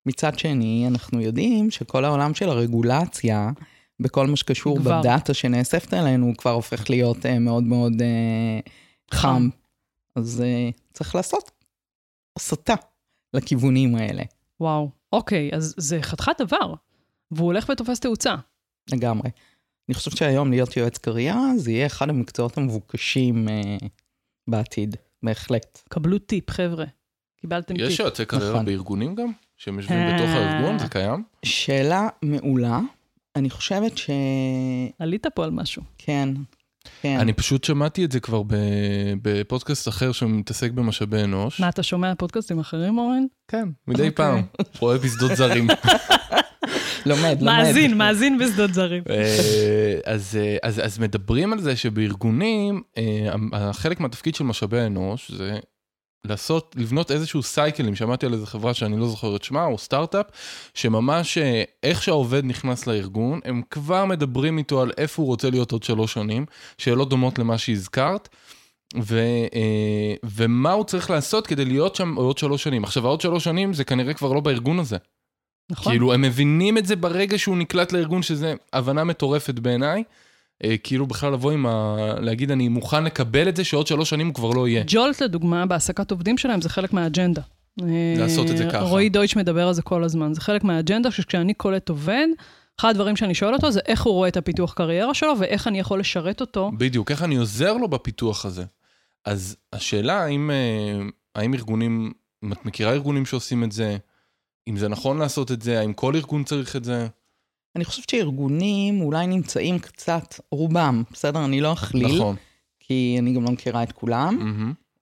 [0.07, 3.51] מצד שני, אנחנו יודעים שכל העולם של הרגולציה,
[4.01, 5.01] בכל מה שקשור כבר.
[5.01, 8.61] בדאטה שנאספת עלינו, הוא כבר הופך להיות אה, מאוד מאוד אה,
[9.13, 9.49] חם.
[10.17, 11.51] אז אה, צריך לעשות
[12.37, 12.75] הסתה
[13.35, 14.23] לכיוונים האלה,
[14.61, 16.75] וואו, אוקיי, אז זה חתיכת דבר,
[17.31, 18.35] והוא הולך ותופס תאוצה.
[18.93, 19.31] לגמרי.
[19.89, 23.77] אני חושבת שהיום להיות יועץ קריירה, זה יהיה אחד המקצועות המבוקשים אה,
[24.49, 25.83] בעתיד, בהחלט.
[25.89, 26.85] קבלו טיפ, חבר'ה.
[27.41, 28.01] קיבלתם יש טיפ.
[28.01, 28.65] יועצי קריירה נכון.
[28.65, 29.33] בארגונים גם?
[29.57, 30.15] שהם יושבים אה.
[30.15, 30.79] בתוך הארגון?
[30.79, 31.25] זה קיים?
[31.45, 32.81] שאלה מעולה.
[33.37, 34.11] אני חושבת ש...
[34.99, 35.83] עלית פה על משהו.
[35.99, 36.29] כן,
[37.03, 37.17] כן.
[37.21, 38.55] אני פשוט שמעתי את זה כבר ב-
[39.23, 41.61] בפודקאסט אחר שמתעסק במשאבי אנוש.
[41.61, 43.25] מה, אתה שומע פודקאסטים אחרים, אורן?
[43.49, 44.11] כן, מדי אוקיי.
[44.11, 44.43] פעם.
[44.81, 45.67] רואה בשדות זרים.
[47.07, 47.43] לומד, לומד.
[47.43, 49.03] מאזין, מאזין בשדות זרים.
[49.11, 49.37] אה,
[50.07, 53.03] אז, אה, אז, אז מדברים על זה שבארגונים, אה,
[53.53, 55.59] החלק מהתפקיד של משאבי אנוש זה
[56.27, 60.27] לעשות, לבנות איזשהו סייקלים, שמעתי על איזה חברה שאני לא זוכר את שמה, או סטארט-אפ,
[60.75, 65.73] שממש אה, איך שהעובד נכנס לארגון, הם כבר מדברים איתו על איפה הוא רוצה להיות
[65.73, 66.47] עוד שלוש שנים,
[66.79, 68.29] שאלות דומות למה שהזכרת.
[68.97, 69.19] ו,
[69.55, 72.85] אה, ומה הוא צריך לעשות כדי להיות שם עוד שלוש שנים.
[72.85, 74.97] עכשיו, העוד שלוש שנים זה כנראה כבר לא בארגון הזה.
[75.71, 75.93] נכון?
[75.93, 80.03] כאילו, הם מבינים את זה ברגע שהוא נקלט לארגון, שזה הבנה מטורפת בעיניי.
[80.65, 81.97] אה, כאילו בכלל לבוא עם ה...
[82.21, 84.85] להגיד, אני מוכן לקבל את זה שעוד שלוש שנים הוא כבר לא יהיה.
[84.87, 87.43] ג'ולט, לדוגמה, בהעסקת עובדים שלהם, זה חלק מהאג'נדה.
[88.19, 88.81] לעשות את זה אה, ככה.
[88.81, 90.35] רועי דויטש מדבר על זה כל הזמן.
[90.35, 92.27] זה חלק מהאג'נדה, שכשאני קולט עובד,
[92.81, 95.79] אחד הדברים שאני שואל אותו זה איך הוא רואה את הפיתוח קריירה שלו, ואיך אני
[95.81, 96.71] יכול לשרת אותו.
[96.79, 98.65] בדיוק, איך אני עוזר לו בפיתוח הזה.
[99.25, 101.03] אז השאלה, האם, אה,
[101.35, 102.13] האם ארגונים,
[102.45, 103.97] אם את מכירה ארגונים שעושים את זה,
[104.69, 107.07] אם זה נכון לעשות את זה, האם כל ארגון צריך את זה?
[107.77, 111.45] אני חושבת שארגונים אולי נמצאים קצת, רובם, בסדר?
[111.45, 112.37] אני לא אכליל, נכון.
[112.81, 114.39] כי אני גם לא מכירה את כולם,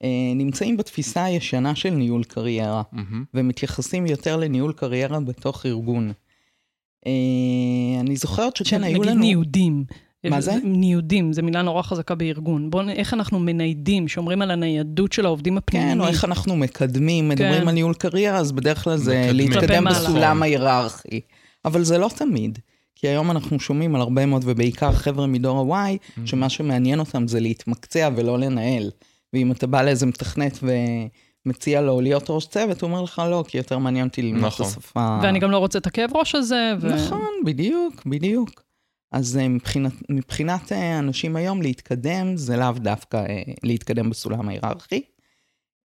[0.04, 6.12] אה, נמצאים בתפיסה הישנה של ניהול קריירה, מהמם, ומתייחסים יותר לניהול קריירה בתוך ארגון.
[7.06, 9.20] אה, אני זוכרת שכן, היו נגיד לנו...
[9.20, 9.84] ניודים.
[10.24, 10.52] מה זה?
[10.64, 12.70] ניודים, זו מילה נורא חזקה בארגון.
[12.70, 15.92] בואו, איך אנחנו מניידים, שומרים על הניידות של העובדים הפנימיים.
[15.92, 17.68] כן, או איך אנחנו מקדמים, מדברים כן.
[17.68, 19.84] על ניהול קריירה, אז בדרך כלל זה להתקדם.
[19.84, 21.20] בסולם ההיררכי.
[21.64, 22.58] אבל זה לא תמיד.
[22.94, 26.26] כי היום אנחנו שומעים על הרבה מאוד, ובעיקר חבר'ה מדור ה-Y, Mm-hmm.
[26.26, 28.90] שמה שמעניין אותם זה להתמקצע ולא לנהל.
[29.32, 30.58] ואם אתה בא לאיזה מתכנת
[31.46, 34.46] ומציע לו להיות ראש צוות, הוא אומר לך לא, כי יותר מעניין אותי ללמוד את
[34.46, 34.66] נכון.
[34.66, 35.18] השפה.
[35.22, 36.72] ואני גם לא רוצה את הכאב ראש הזה.
[36.80, 36.88] ו...
[36.88, 38.62] נכון, בדיוק, בדיוק.
[39.12, 45.02] אז אה, מבחינת, מבחינת אה, אנשים היום, להתקדם זה לאו דווקא אה, להתקדם בסולם ההיררכי.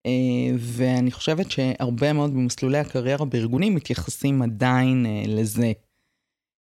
[0.05, 0.11] אה,
[0.57, 5.71] ואני חושבת שהרבה מאוד במסלולי הקריירה בארגונים מתייחסים עדיין אה, לזה.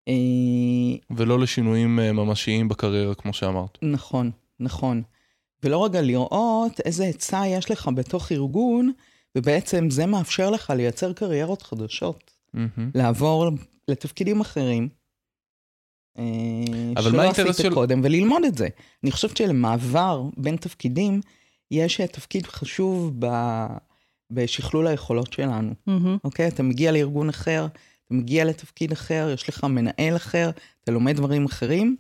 [0.08, 3.78] אה, ולא לשינויים ממשיים בקריירה, כמו שאמרת.
[3.82, 5.02] נכון, נכון.
[5.62, 8.92] ולא רגע לראות איזה עצה יש לך בתוך ארגון,
[9.38, 12.30] ובעצם זה מאפשר לך לייצר קריירות חדשות.
[12.54, 12.90] מהמם.
[12.94, 13.50] לעבור
[13.88, 14.88] לתפקידים אחרים.
[16.16, 16.24] אבל
[16.96, 18.68] מה שלא האינטרס עשית של- קודם, וללמוד את זה.
[19.04, 21.20] אני חושבת שלמעבר בין תפקידים,
[21.72, 23.26] יש אה, תפקיד חשוב ב...
[24.30, 26.16] בשכלול היכולות שלנו, מהמם.
[26.24, 26.48] אוקיי?
[26.48, 27.66] אתה מגיע לארגון אחר,
[28.06, 30.50] אתה מגיע לתפקיד אחר, יש לך מנהל אחר,
[30.85, 31.96] אתה לומד דברים אחרים,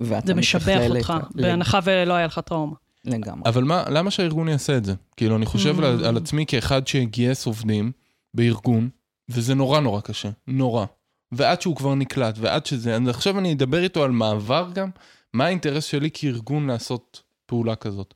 [0.00, 2.74] ואתה זה משבח אותך, ה- בהנחה ולא היה לך טראומה.
[3.04, 3.42] לגמרי.
[3.50, 4.94] אבל מה, למה שהארגון יעשה את זה?
[5.16, 5.84] כאילו, אני חושב Mm.
[5.84, 7.92] על, על עצמי כאחד שגייס עובדים
[8.34, 8.88] בארגון,
[9.28, 10.86] וזה נורא נורא קשה, נורא.
[11.32, 14.90] ועד שהוא כבר נקלט, ועד שזה, אני, עכשיו אני אדבר איתו על מעבר גם,
[15.32, 18.14] מה האינטרס שלי כארגון לעשות פעולה כזאת?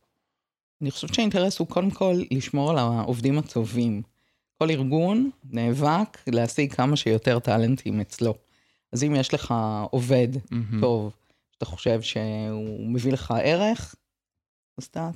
[0.83, 4.03] אני חושבת שהאינטרס הוא קודם כל לשמור על העובדים הטובים.
[4.59, 8.35] כל ארגון נאבק להשיג כמה שיותר טאלנטים אצלו.
[8.93, 9.55] אז אם יש לך
[9.91, 10.81] עובד מהמם.
[10.81, 11.17] טוב,
[11.53, 13.95] שאתה חושב שהוא מביא לך ערך,
[14.79, 15.11] אז אתה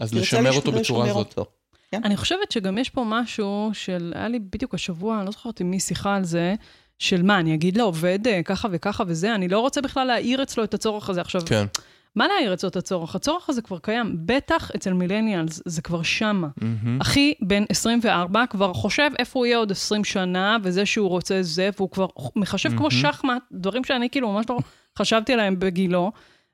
[0.00, 1.38] אז לשמר אותו בצורה הזאת.
[1.38, 1.50] אותו.
[1.92, 5.70] אני חושבת שגם יש פה משהו של, היה לי בדיוק השבוע, אני לא זוכרת עם
[5.70, 6.54] מי שיחה על זה,
[6.98, 10.64] של מה, אני אגיד לעובד אה, ככה וככה וזה, אני לא רוצה בכלל להעיר אצלו
[10.64, 11.20] את הצורך הזה.
[11.20, 11.66] עכשיו, כן.
[12.16, 13.14] מה להעיר את הצורך?
[13.14, 16.48] הצורך הזה כבר קיים, בטח אצל מילניאלס, זה כבר שמה.
[16.56, 17.00] מהמם.
[17.00, 21.70] אחי בן 24 כבר חושב איפה הוא יהיה עוד 20 שנה, וזה שהוא רוצה זה,
[21.76, 22.90] והוא כבר מחשב כמו מהמם.
[22.90, 24.58] שחמט, דברים שאני כאילו ממש לא
[24.98, 26.12] חשבתי עליהם בגילו,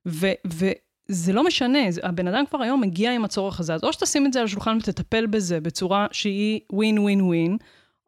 [0.09, 4.27] ו- וזה לא משנה, הבן אדם כבר היום מגיע עם הצורך הזה, אז או שתשים
[4.27, 7.57] את זה על השולחן ותטפל בזה בצורה שהיא ווין ווין ווין,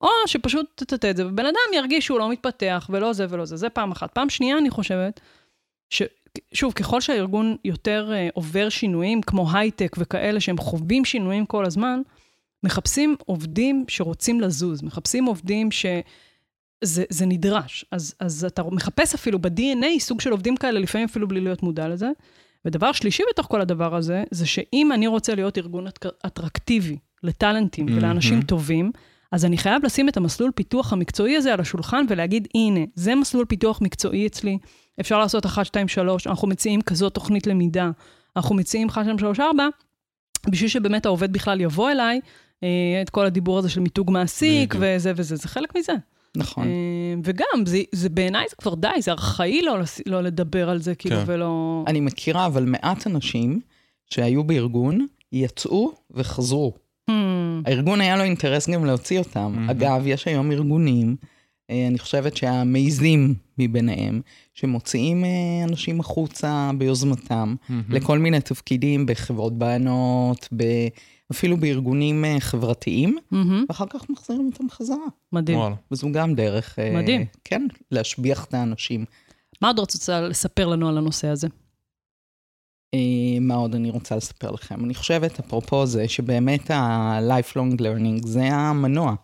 [0.01, 3.57] או שפשוט תטאטא את זה, ובן אדם ירגיש שהוא לא מתפתח, ולא זה ולא זה,
[3.57, 4.13] זה פעם אחת.
[4.13, 5.21] פעם שנייה, אני חושבת,
[5.91, 6.03] ש...
[6.53, 12.01] שוב, ככל שהארגון יותר uh, עובר שינויים, כמו הייטק וכאלה, שהם חווים שינויים כל הזמן,
[12.63, 17.85] מחפשים עובדים שרוצים לזוז, מחפשים עובדים שזה זה נדרש.
[17.93, 21.89] אז, אז אתה מחפש אפילו ב-DNA סוג של עובדים כאלה, לפעמים אפילו בלי להיות מודע
[21.89, 22.11] לזה.
[22.65, 27.87] ודבר שלישי בתוך כל הדבר הזה, זה שאם אני רוצה להיות ארגון אט- אטרקטיבי לטאלנטים
[27.91, 28.47] ולאנשים מהמם.
[28.47, 28.93] טובים,
[29.33, 33.45] אז אני חייב לשים את המסלול פיתוח המקצועי הזה על השולחן ולהגיד, הנה, זה מסלול
[33.45, 34.59] פיתוח מקצועי אצלי,
[35.01, 37.91] אפשר לעשות 1, 2, 3, אנחנו מציעים כזאת תוכנית למידה,
[38.37, 39.69] אנחנו מציעים 1, 2, 3, 4,
[40.49, 42.21] בשביל שבאמת העובד בכלל יבוא אליי,
[42.63, 44.97] אה, את כל הדיבור הזה של מיתוג מעסיק בדיוק.
[44.97, 45.93] וזה וזה, זה חלק מזה.
[46.37, 46.69] נכון.
[46.69, 50.95] אה, וגם, זה, זה בעיניי זה כבר די, זה ארכאי לא, לא לדבר על זה,
[50.95, 51.23] כאילו, כן.
[51.27, 51.85] ולא...
[51.87, 53.61] אני מכירה אבל מעט אנשים
[54.11, 56.73] שהיו בארגון, יצאו וחזרו.
[57.11, 57.13] Hmm,
[57.67, 59.53] הארגון היה לו אינטרס גם להוציא אותם.
[59.55, 59.71] מהמם.
[59.71, 61.17] אגב, יש היום ארגונים,
[61.71, 64.21] אני חושבת שהמעיזים מביניהם,
[64.55, 67.83] שמוציאים אה, אנשים החוצה ביוזמתם, מהמם.
[67.89, 70.89] לכל מיני תפקידים בחברות בענות, ב-
[71.33, 74.97] אפילו בארגונים אה, חברתיים, מהמם, ואחר כך מחזירים אותם חזרה.
[75.33, 75.59] מדהים.
[75.91, 77.25] וזו גם דרך, אה, מדהים.
[77.45, 79.05] כן, להשביח את האנשים.
[79.63, 81.49] מה עוד רוצה לספר לנו על הנושא הזה?
[82.95, 84.85] אה, מה עוד אני רוצה לספר לכם?
[84.85, 89.15] אני חושבת, אפרופו זה, שבאמת ה-lifelong learning זה המנוע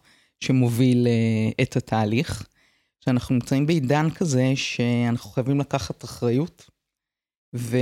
[0.43, 2.47] שמוביל אה, את התהליך,
[3.05, 6.71] שאנחנו נמצאים בעידן כזה שאנחנו חייבים לקחת אחריות,
[7.55, 7.77] ו...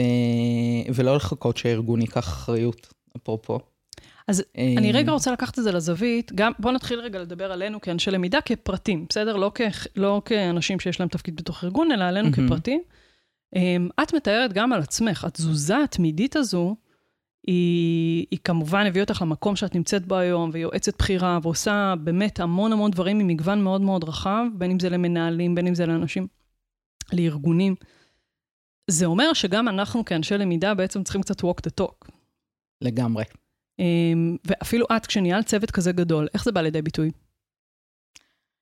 [0.95, 3.59] ולא לחכות שהארגון ייקח אחריות, אפרופו.
[4.29, 7.81] אז אה, אני רגע רוצה לקחת את זה לזווית, גם, בואו נתחיל רגע לדבר עלינו
[7.81, 9.37] כאנשי למידה, כפרטים, בסדר?
[9.37, 9.61] לא, כ,
[9.97, 12.33] לא כאנשים שיש להם תפקיד בתוך ארגון, אלא עלינו.
[12.33, 12.83] כפרטים.
[13.55, 16.77] Um, את מתארת גם על עצמך, התזוזה התמידית הזו,
[17.47, 22.73] היא, היא כמובן הביאה אותך למקום שאת נמצאת בו היום, ויועצת בכירה, ועושה באמת המון
[22.73, 26.27] המון דברים ממגוון מאוד מאוד רחב, בין אם זה למנהלים, בין אם זה לאנשים,
[27.13, 27.75] לארגונים.
[28.91, 32.09] זה אומר שגם אנחנו כאנשי למידה בעצם צריכים קצת walk the talk.
[32.81, 33.25] לגמרי.
[33.79, 37.11] אמ, ואפילו את, כשניהלת צוות כזה גדול, איך זה בא לידי ביטוי?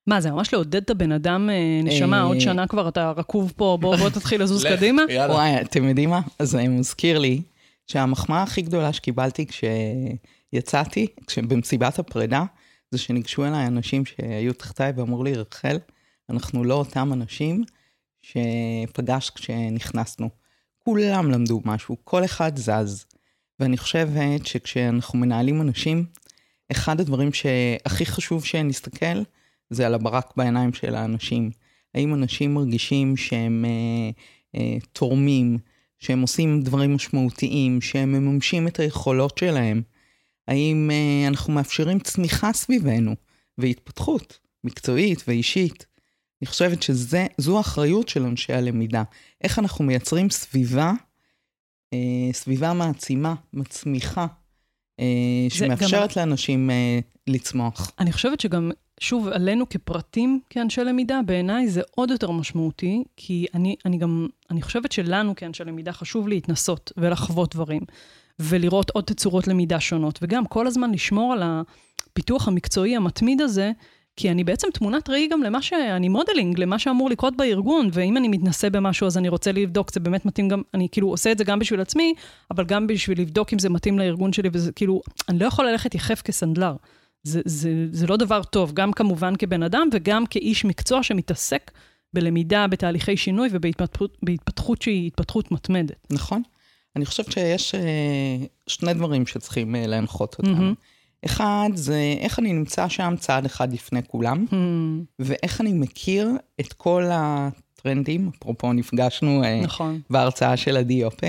[0.06, 3.52] מה, זה ממש לעודד את הבן אדם, אה, נשמה, אה, עוד שנה כבר אתה רקוב
[3.56, 5.02] פה, בוא, בוא תתחיל לזוז קדימה?
[5.28, 6.20] וואי, אתם יודעים מה?
[6.42, 7.42] זה מזכיר לי
[7.88, 11.06] שהמחמאה הכי גדולה שקיבלתי כשיצאתי,
[11.48, 12.44] במסיבת הפרידה,
[12.90, 15.78] זה שניגשו אליי אנשים שהיו תחתיי ואמרו לי, רחל,
[16.30, 17.64] אנחנו לא אותם אנשים
[18.22, 20.28] שפגשת כשנכנסנו.
[20.78, 23.04] כולם למדו משהו, כל אחד זז.
[23.60, 26.04] ואני חושבת שכשאנחנו מנהלים אנשים,
[26.72, 29.22] אחד הדברים שהכי חשוב שנסתכל,
[29.70, 31.50] זה על הברק בעיניים של האנשים.
[31.94, 34.10] האם אנשים מרגישים שהם אה,
[34.60, 35.58] אה, תורמים,
[35.98, 39.82] שהם עושים דברים משמעותיים, שהם מממשים את היכולות שלהם?
[40.48, 43.14] האם אה, אנחנו מאפשרים צמיחה סביבנו
[43.58, 45.86] והתפתחות מקצועית ואישית?
[46.42, 49.02] אני חושבת שזו האחריות של אנשי הלמידה.
[49.44, 50.92] איך אנחנו מייצרים סביבה,
[51.92, 54.26] אה, סביבה מעצימה, מצמיחה,
[55.00, 56.22] אה, שמאפשרת גם...
[56.28, 57.92] לאנשים אה, לצמוח.
[57.98, 63.76] אני חושבת שגם, שוב, עלינו כפרטים, כאנשי למידה, בעיניי זה עוד יותר משמעותי, כי אני,
[63.84, 67.82] אני גם, אני חושבת שלנו כאנשי למידה חשוב להתנסות ולחוות דברים,
[68.38, 73.72] ולראות עוד תצורות למידה שונות, וגם כל הזמן לשמור על הפיתוח המקצועי המתמיד הזה,
[74.16, 78.28] כי אני בעצם תמונת ראי גם למה שאני modeling, למה שאמור לקרות בארגון, ואם אני
[78.28, 81.44] מתנסה במשהו אז אני רוצה לבדוק, זה באמת מתאים גם, אני כאילו עושה את זה
[81.44, 82.14] גם בשביל עצמי,
[82.50, 85.94] אבל גם בשביל לבדוק אם זה מתאים לארגון שלי, וזה כאילו, אני לא יכול ללכת
[85.94, 86.76] יחף כסנדלר.
[87.22, 91.70] זה, זה, זה לא דבר טוב, גם כמובן כבן אדם וגם כאיש מקצוע שמתעסק
[92.12, 96.06] בלמידה, בתהליכי שינוי ובהתפתחות שהיא התפתחות מתמדת.
[96.10, 96.42] נכון.
[96.96, 100.70] אני חושבת שיש אה, שני דברים שצריכים אה, להנחות אותנו.
[100.70, 101.24] אמ-הממ.
[101.24, 104.54] אחד, זה איך אני נמצא שם צעד אחד לפני כולם, הממ.
[105.18, 110.00] ואיך אני מכיר את כל הטרנדים, אפרופו נפגשנו אה, נכון.
[110.10, 111.26] בהרצאה של עדי יופה.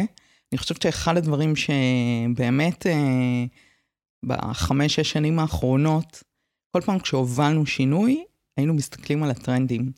[0.51, 3.45] אני חושבת שאחד הדברים שבאמת אה,
[4.25, 6.23] בחמש-שש שנים האחרונות,
[6.71, 8.23] כל פעם כשהובלנו שינוי,
[8.57, 9.91] היינו מסתכלים על הטרנדים.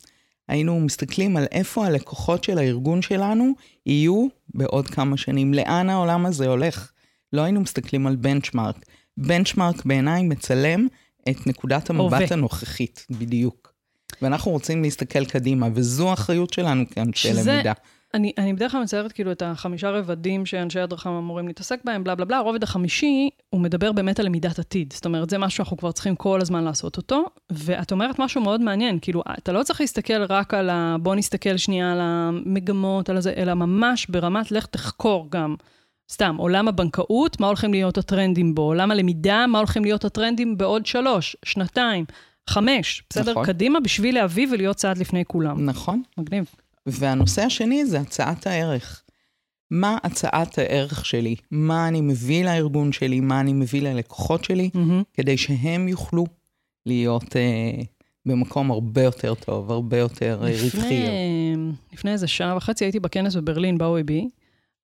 [0.48, 3.54] היינו מסתכלים על איפה הלקוחות של הארגון שלנו
[3.86, 6.92] יהיו בעוד כמה שנים, לאן העולם הזה הולך.
[7.34, 8.86] לא היינו מסתכלים על בנצ'מארק.
[9.18, 10.88] בנצ'מארק בעיניי מצלם
[11.30, 12.26] את נקודת המבט הווה.
[12.32, 13.74] הנוכחית, בדיוק.
[14.22, 17.54] ואנחנו רוצים להסתכל קדימה, וזו האחריות שלנו כאנשי שזה...
[17.54, 17.74] למידה.
[18.14, 22.16] אני, אני בדרך כלל מציירת כאילו את החמישה רבדים שאנשי הדרכה אמורים להתעסק בהם, בלה
[22.16, 22.38] בלה בלה.
[22.38, 24.94] הרובד החמישי, הוא מדבר באמת על למידת עתיד.
[24.94, 27.26] זאת אומרת, זה משהו שאנחנו כבר צריכים כל הזמן לעשות אותו.
[27.52, 30.96] ואת אומרת משהו מאוד מעניין, כאילו, אתה לא צריך להסתכל רק על ה...
[31.02, 35.56] בוא נסתכל שנייה על המגמות, על זה, אלא ממש ברמת לך תחקור גם.
[36.12, 38.62] סתם, עולם הבנקאות, מה הולכים להיות הטרנדים בו?
[38.62, 42.06] עולם הלמידה, מה הולכים להיות הטרנדים בעוד שלוש, שנתיים,
[42.50, 43.32] חמש, בסדר?
[43.32, 43.46] נכון.
[43.46, 45.66] קדימה בשביל להביא ולהיות צעד לפני כולם.
[45.66, 46.02] נכון.
[46.18, 46.46] מגניב.
[46.86, 49.04] והנושא השני זה הצעת הערך.
[49.72, 51.36] מה הצעת הערך שלי?
[51.52, 53.20] מה אני מביא לארגון שלי?
[53.20, 54.70] מה אני מביא ללקוחות שלי?
[54.74, 55.04] Mm-hmm.
[55.14, 56.26] כדי שהם יוכלו
[56.86, 57.84] להיות אה,
[58.26, 61.04] במקום הרבה יותר טוב, הרבה יותר אה, רווחי.
[61.94, 64.12] לפני איזה שעה וחצי הייתי בכנס בברלין, ב-OEB,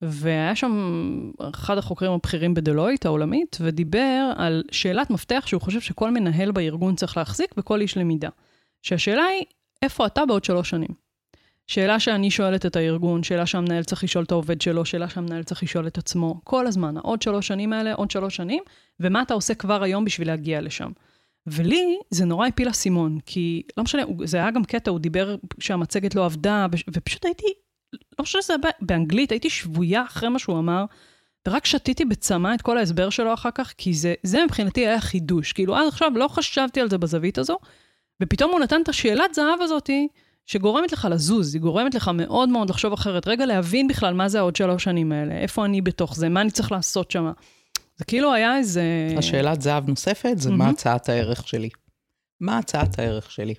[0.02, 6.52] והיה שם אחד החוקרים הבכירים בדלויט העולמית, ודיבר על שאלת מפתח שהוא חושב שכל מנהל
[6.52, 8.30] בארגון צריך להחזיק וכל איש למידה.
[8.82, 9.44] שהשאלה היא,
[9.82, 11.07] איפה אתה בעוד שלוש שנים?
[11.68, 15.64] שאלה שאני שואלת את הארגון, שאלה שהמנהל צריך לשאול את העובד שלו, שאלה שהמנהל צריך
[15.64, 18.64] לשאול את עצמו, כל הזמן, העוד שלוש שנים האלה, עוד שלוש שנים,
[19.00, 20.92] ומה אתה עושה כבר היום בשביל להגיע לשם.
[21.48, 26.16] ולי זה נורא הפיל אסימון, כי לא משנה, זה היה גם קטע, הוא דיבר שהמצגת
[26.16, 27.48] לא עבדה, ופשוט הייתי
[28.20, 30.86] לא חושבת שזה היה באנגלית, הייתי שבויה אחרי מה שהוא אמר,
[31.48, 35.54] ורק שתיתי בצמא את כל ההסבר שלו אחר כך, כי זה, זה מבחינתי היה חידוש.
[35.54, 37.58] כאילו, עד עכשיו לא חשבתי על זה בזווית הזו,
[38.24, 40.08] ופתאום הוא נתן את השאלת זהב הזאתי,
[40.48, 43.28] שגורמת לך לזוז, היא גורמת לך מאוד מאוד לחשוב אחרת.
[43.28, 46.52] רגע, להבין בכלל מה זה העוד שלוש שנים האלה, איפה אני בתוך זה, מה אני
[46.52, 47.32] צריך לעשות שם.
[47.96, 48.84] זה כאילו היה איזה...
[49.18, 50.54] השאלת זהב נוספת זה mm-hmm.
[50.54, 51.70] מה הצעת הערך שלי.
[52.42, 53.54] מה הצעת הערך שלי?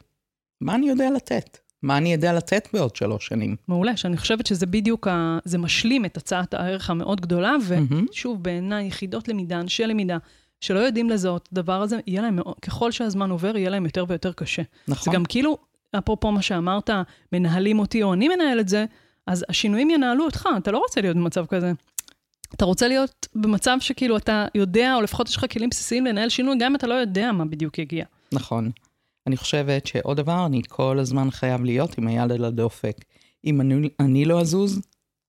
[0.60, 1.58] מה אני יודע לתת?
[1.82, 3.56] מה אני יודע לתת בעוד שלוש שנים.
[3.68, 5.38] מעולה, שאני חושבת שזה בדיוק, ה...
[5.44, 10.18] זה משלים את הצעת הערך המאוד גדולה, ושוב, בעיניי, יחידות למידה, אנשי למידה,
[10.60, 14.32] שלא יודעים לזהות את הדבר הזה, יהיה להם, ככל שהזמן עובר, יהיה להם יותר ויותר
[14.32, 14.62] קשה.
[14.88, 15.12] נכון.
[15.12, 15.58] זה גם כאילו,
[15.92, 16.90] אפרופו מה שאמרת,
[17.32, 18.84] מנהלים אותי או אני מנהל את זה,
[19.26, 21.72] אז השינויים ינהלו אותך, אתה לא רוצה להיות במצב כזה.
[22.54, 26.56] אתה רוצה להיות במצב שכאילו אתה יודע, או לפחות יש לך כלים בסיסיים לנהל שינוי,
[26.58, 28.04] גם אם אתה לא יודע מה בדיוק יגיע.
[28.32, 28.70] נכון.
[29.26, 33.04] אני חושבת שעוד דבר, אני כל הזמן חייב להיות עם היד על הדופק.
[33.44, 34.80] אם אני, אני לא אזוז,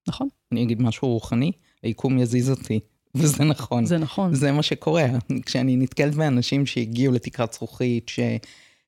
[0.07, 1.51] נכון, אני אגיד משהו רוחני,
[1.83, 2.79] היקום יזיז אותי.
[3.15, 3.85] וזה נכון.
[3.85, 4.33] זה נכון.
[4.33, 5.05] זה מה שקורה.
[5.45, 8.11] כשאני נתקלת באנשים שהגיעו לתקרת זכוכית,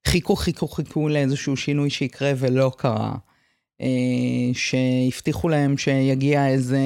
[0.07, 3.15] שחיכו, חיכו, חיכו לאיזשהו שינוי שיקרה ולא קרה,
[3.81, 3.87] אה,
[4.53, 6.79] שהבטיחו להם שיגיע איזה,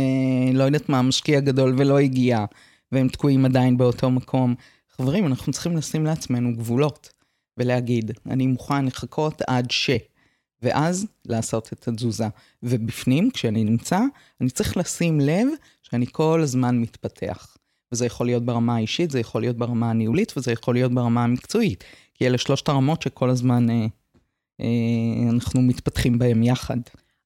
[0.54, 2.46] לא יודעת מה, משקיע גדול ולא הגיע,
[2.92, 4.56] והם תקועים עדיין באותו מקום.
[4.98, 7.10] חברים, אנחנו צריכים לשים לעצמנו גבולות.
[7.58, 9.90] ולהגיד, אני מוכן לחכות עד ש...
[10.62, 12.28] ואז לעשות את התזוזה.
[12.64, 14.00] ובפנים, כשאני נמצא,
[14.42, 15.48] אני צריך לשים לב
[15.84, 17.58] שאני כל הזמן מתפתח.
[17.92, 21.84] וזה יכול להיות ברמה האישית, זה יכול להיות ברמה הניהולית, וזה יכול להיות ברמה המקצועית.
[22.16, 23.86] כי אלה שלושת הרמות שכל הזמן אה,
[24.62, 26.78] אה, אנחנו מתפתחים בהן יחד.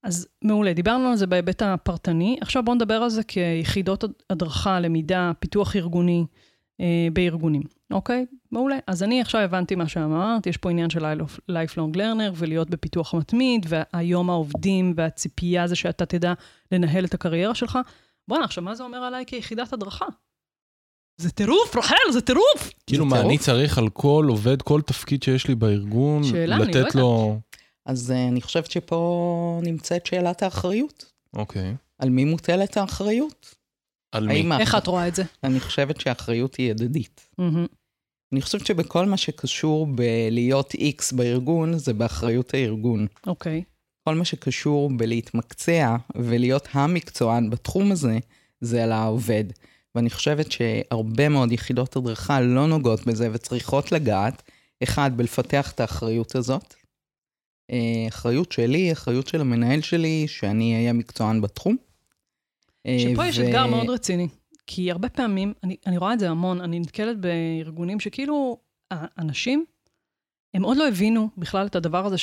[0.03, 2.37] אז מעולה, דיברנו על זה בהיבט הפרטני.
[2.41, 6.25] עכשיו בואו נדבר על זה כיחידות הדרכה, למידה, פיתוח ארגוני
[6.81, 7.61] אה, בארגונים,
[7.91, 8.25] אוקיי?
[8.51, 8.77] מעולה.
[8.87, 11.05] אז אני עכשיו הבנתי מה שאמרת, יש פה עניין של
[11.51, 16.33] lifelong learner ולהיות בפיתוח מתמיד, והיום העובדים והציפייה זה שאתה תדע
[16.71, 17.79] לנהל את הקריירה שלך.
[18.27, 20.05] בואנה, עכשיו מה זה אומר עליי כיחידת הדרכה?
[21.19, 22.71] זה טירוף, רחל, זה טירוף!
[22.87, 26.95] כאילו מה, אני צריך על כל עובד, כל תפקיד שיש לי בארגון, לתת.
[26.95, 27.39] לו...
[27.85, 31.05] אז אה, אני חושבת שפה נמצאת שאלת האחריות.
[31.35, 31.75] אוקיי.
[31.99, 33.55] על מי מוטלת האחריות?
[34.11, 34.49] על מי?
[34.59, 35.23] איך את רואה את זה?
[35.43, 37.29] אני חושבת שהאחריות היא הדדית.
[38.33, 43.07] אני חושבת שבכל מה שקשור בלהיות איקס בארגון, זה באחריות הארגון.
[43.27, 43.63] אוקיי.
[44.03, 48.17] כל מה שקשור בלהתמקצע ולהיות המקצוען בתחום הזה,
[48.61, 49.43] זה על העובד.
[49.99, 54.43] ואני חושבת שהרבה מאוד יחידות הדרכה לא נוגעות בזה וצריכות לגעת,
[54.83, 56.73] אחד, בלפתח את האחריות הזאת.
[57.71, 61.77] אה, אחריות שלי, אחריות של המנהל שלי, שאני אהיה מקצוען בתחום.
[62.85, 64.27] אה, שפה יש ו- אתגר מאוד רציני.
[64.67, 68.57] כי הרבה פעמים, אני, אני רואה את זה המון, אני נתקלת בארגונים שכאילו,
[68.91, 69.65] האנשים,
[70.53, 72.17] הם עוד לא הבינו בכלל את הדבר הזה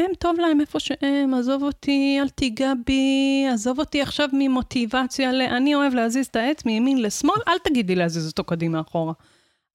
[0.00, 5.40] שהם טוב להם איפה שהם, עזוב אותי, אל תיגע בי, עזוב אותי עכשיו ממוטיבציה ל...
[5.40, 9.12] אני אוהב להזיז את העץ מימין לשמאל, אל תגיד לי להזיז אותו קדימה אחורה.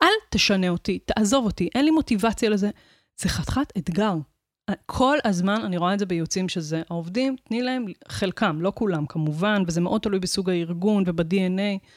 [0.04, 2.70] אל תשנה אותי, תעזוב אותי, אין לי מוטיבציה לזה.
[3.22, 4.14] זה חתיכת אתגר.
[4.86, 9.64] כל הזמן אני רואה את זה בייעוצים שזה העובדים, תני להם, חלקם, לא כולם כמובן,
[9.68, 11.88] וזה מאוד תלוי בסוג הארגון וב-DNA.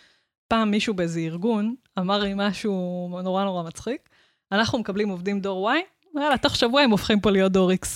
[0.48, 4.08] פעם מישהו באיזה ארגון אמר לי משהו נורא נורא מצחיק,
[4.52, 5.74] אנחנו מקבלים עובדים דור Y,
[6.14, 7.86] ויאללה, תוך שבוע הם הופכים פה להיות דור X.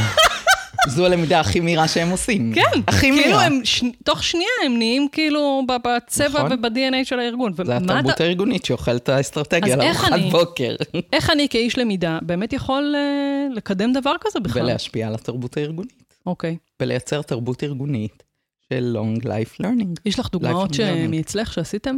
[0.88, 2.54] זו הלמידה הכי מהירה שהם עושים.
[2.56, 3.46] כן, הכי כאילו מהירה.
[3.46, 3.84] הם, ש...
[4.04, 6.52] תוך שנייה הם נהיים כאילו בצבע נכון.
[6.52, 7.54] וב-DNA של הארגון.
[7.66, 10.76] זה התרבות אתה- הארגונית שאוכלת האסטרטגיה לארוחת בוקר.
[11.14, 14.64] איך אני כאיש למידה באמת יכול uh, לקדם דבר כזה בכלל?
[14.64, 16.04] ולהשפיע על התרבות הארגונית.
[16.26, 16.58] אוקיי.
[16.80, 18.24] ולייצר תרבות ארגונית
[18.70, 20.00] של Long Life Learning.
[20.06, 20.72] יש לך דוגמאות.
[21.10, 21.96] מאצלך שעשיתם?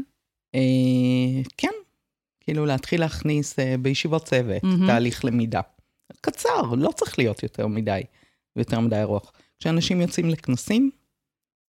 [0.55, 0.59] אה,
[1.57, 1.71] כן,
[2.43, 4.87] כאילו להתחיל להכניס אה, בישיבות צוות, מהמם.
[4.87, 5.61] תהליך למידה.
[6.21, 8.01] קצר, לא צריך להיות יותר מדי,
[8.55, 9.31] יותר מדי ארוך.
[9.59, 10.89] כשאנשים יוצאים לכנסים,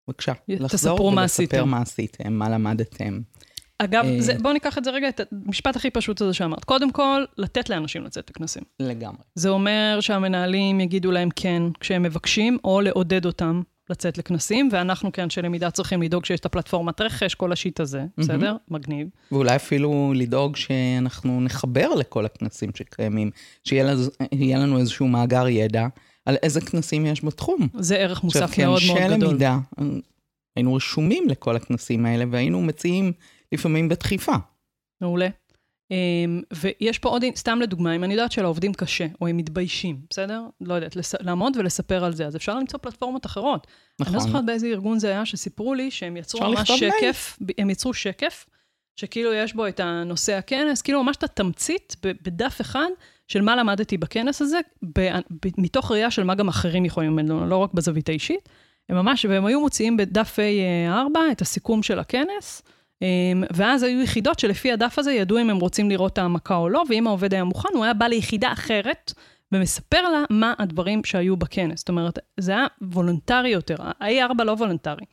[0.08, 1.64] בבקשה, לחזור ולספר.
[1.64, 3.20] מה עשיתם, מה למדתם.
[3.78, 6.64] אגב, אה, זה, בואו ניקח את זה רגע, את המשפט הכי פשוט הזה שאמרת.
[6.64, 8.62] קודם כל, לתת לאנשים לצאת לכנסים.
[8.80, 9.22] לגמרי.
[9.34, 15.42] זה אומר שהמנהלים יגידו להם כן כשהם מבקשים, או לעודד אותם לצאת לכנסים, ואנחנו כאנשי
[15.42, 18.56] למידה צריכים לדאוג שיש את הפלטפורמת רכש, כל השיט הזה, בסדר?
[18.68, 19.08] מגניב.
[19.32, 23.30] ואולי אפילו לדאוג שאנחנו נחבר לכל הכנסים שקיימים,
[23.64, 25.86] שיהיה לנו איזשהו מאגר ידע
[26.26, 27.68] על איזה כנסים יש בתחום.
[27.78, 29.28] זה ערך מוסף עכשיו, מאוד מאוד כאנשי גדול.
[29.28, 29.58] למידה,
[30.56, 33.12] היינו רשומים לכל הכנסים האלה, והיינו מציעים
[33.52, 34.34] לפעמים בדחיפה.
[35.00, 35.28] מעולה.
[35.92, 40.42] Um, ויש פה עוד, סתם לדוגמה, אם אני יודעת שלעובדים קשה, או הם מתביישים, בסדר?
[40.60, 43.66] לא יודעת, לס, לעמוד ולספר על זה, אז אפשר למצוא פלטפורמות אחרות.
[44.00, 44.28] אני לא נכון.
[44.28, 46.92] זוכרת באיזה ארגון זה היה, שסיפרו לי שהם יצרו ממש מייל.
[47.00, 48.46] שקף, ב- הם יצרו שקף,
[48.96, 52.88] שכאילו יש בו את הנושא הכנס, כאילו ממש את התמצית בדף אחד
[53.28, 57.48] של מה למדתי בכנס הזה, ב- ב- מתוך ראייה של מה גם אחרים יכולים ללמד,
[57.48, 58.48] לא רק בזווית האישית.
[58.88, 62.73] הם ממש, והם היו מוציאים בדף A4 את הסיכום של הכנס, אמ,
[63.54, 67.06] ואז היו יחידות שלפי הדף הזה ידעו אם הם רוצים לראות העמקה או לא, ואם
[67.06, 69.12] העובד היה מוכן, הוא היה בא ליחידה אחרת
[69.52, 71.78] ומספר לה מה הדברים שהיו בכנס.
[71.78, 75.04] זאת אומרת, זה היה וולונטרי יותר, ה-A4 לא וולונטרי.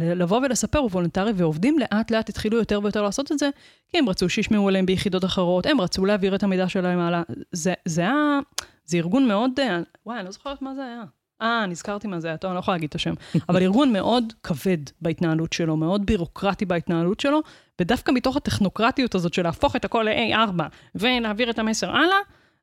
[0.00, 3.50] לבוא ולספר הוא וולונטרי, ועובדים לאט לאט התחילו יותר ויותר לעשות את זה,
[3.88, 7.22] כי הם רצו שישמעו עליהם ביחידות אחרות, הם רצו להעביר את המידע שלהם הלאה.
[7.52, 8.38] זה, זה היה,
[8.84, 11.02] זה ארגון מאוד, אה, וואי, אני לא זוכרת מה זה היה.
[11.42, 13.14] אה, נזכרתי מה זה היה, טוב, אני לא יכולה להגיד את השם.
[13.48, 17.40] אבל ארגון מאוד כבד בהתנהלות שלו, מאוד בירוקרטי בהתנהלות שלו,
[17.80, 20.62] ודווקא מתוך הטכנוקרטיות הזאת של להפוך את הכל ל-A4
[20.94, 22.16] ולהעביר את המסר הלאה,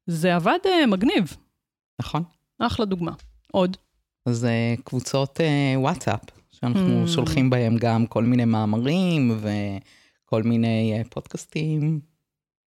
[0.07, 1.37] זה עבד אה, מגניב.
[2.01, 2.23] נכון.
[2.59, 3.11] אחלה דוגמה.
[3.51, 3.77] עוד.
[4.25, 6.19] אז אה, קבוצות אה, וואטסאפ,
[6.51, 7.07] שאנחנו Mm.
[7.07, 11.99] שולחים בהם גם כל מיני מאמרים וכל מיני אה, פודקאסטים.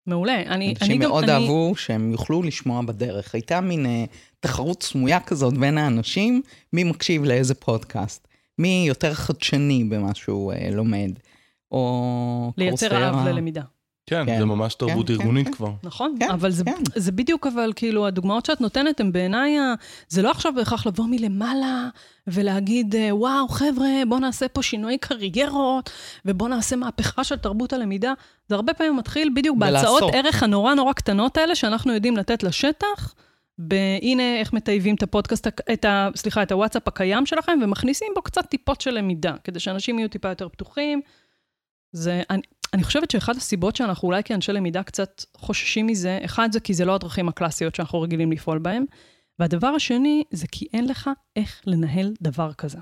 [0.06, 0.42] מעולה.
[0.42, 3.34] אני, אני אנשים גם, מאוד אני, אהבו שהם יוכלו לשמוע בדרך.
[3.34, 4.04] הייתה מין אה,
[4.40, 6.42] תחרות סמויה כזאת בין האנשים,
[6.72, 8.28] מי מקשיב לאיזה פודקאסט,
[8.58, 11.10] מי יותר חדשני במה שהוא אה, לומד,
[11.72, 13.10] או לייצר קורסרה.
[13.10, 13.62] רעב ללמידה.
[14.06, 15.52] כן, כן, זה ממש תרבות כן, ארגונית כן.
[15.52, 15.70] כבר.
[15.82, 16.16] נכון?
[16.20, 16.82] כן, אבל זה, כן.
[16.96, 19.56] זה בדיוק, אבל כאילו, הדוגמאות שאת נותנת הן בעיניי,
[20.08, 21.88] זה לא עכשיו בהכרח לבוא מלמעלה
[22.26, 25.90] ולהגיד, אה, וואו, חבר'ה, בואו נעשה פה שינוי קריירות,
[26.24, 28.12] ובואו נעשה מהפכה של תרבות הלמידה.
[28.48, 30.02] זה הרבה פעמים מתחיל בדיוק בהצעות.
[30.14, 33.14] ערך הנורא נורא קטנות האלה, שאנחנו יודעים לתת לשטח.
[33.58, 38.46] והנה איך מטייבים את הפודקאסט, את ה, סליחה, את הוואטסאפ הקיים שלכם, ומכניסים בו קצת
[38.46, 41.00] טיפות של למידה, כדי שאנשים יהיו טיפה יותר פתוחים.
[41.92, 42.42] זה, אני,
[42.72, 46.84] אני חושבת שאחת הסיבות שאנחנו אולי כאנשי למידה קצת חוששים מזה, אחד זה כי זה
[46.84, 48.84] לא הדרכים הקלאסיות שאנחנו רגילים לפעול בהן,
[49.38, 52.78] והדבר השני, זה כי אין לך איך לנהל דבר כזה.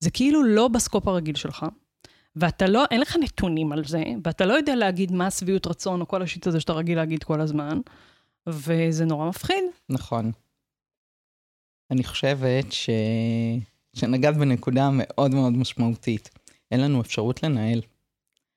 [0.00, 1.66] זה כאילו לא בסקופ הרגיל שלך,
[2.36, 6.08] ואתה לא, אין לך נתונים על זה, ואתה לא יודע להגיד מה שביעות רצון או
[6.08, 7.78] כל השיט הזה שאתה רגיל להגיד כל הזמן,
[8.48, 9.64] וזה נורא מפחיד.
[9.88, 10.32] נכון.
[11.90, 12.90] אני חושבת ש...
[13.96, 16.30] שנגעת בנקודה מאוד מאוד משמעותית.
[16.70, 17.80] אין לנו אפשרות לנהל.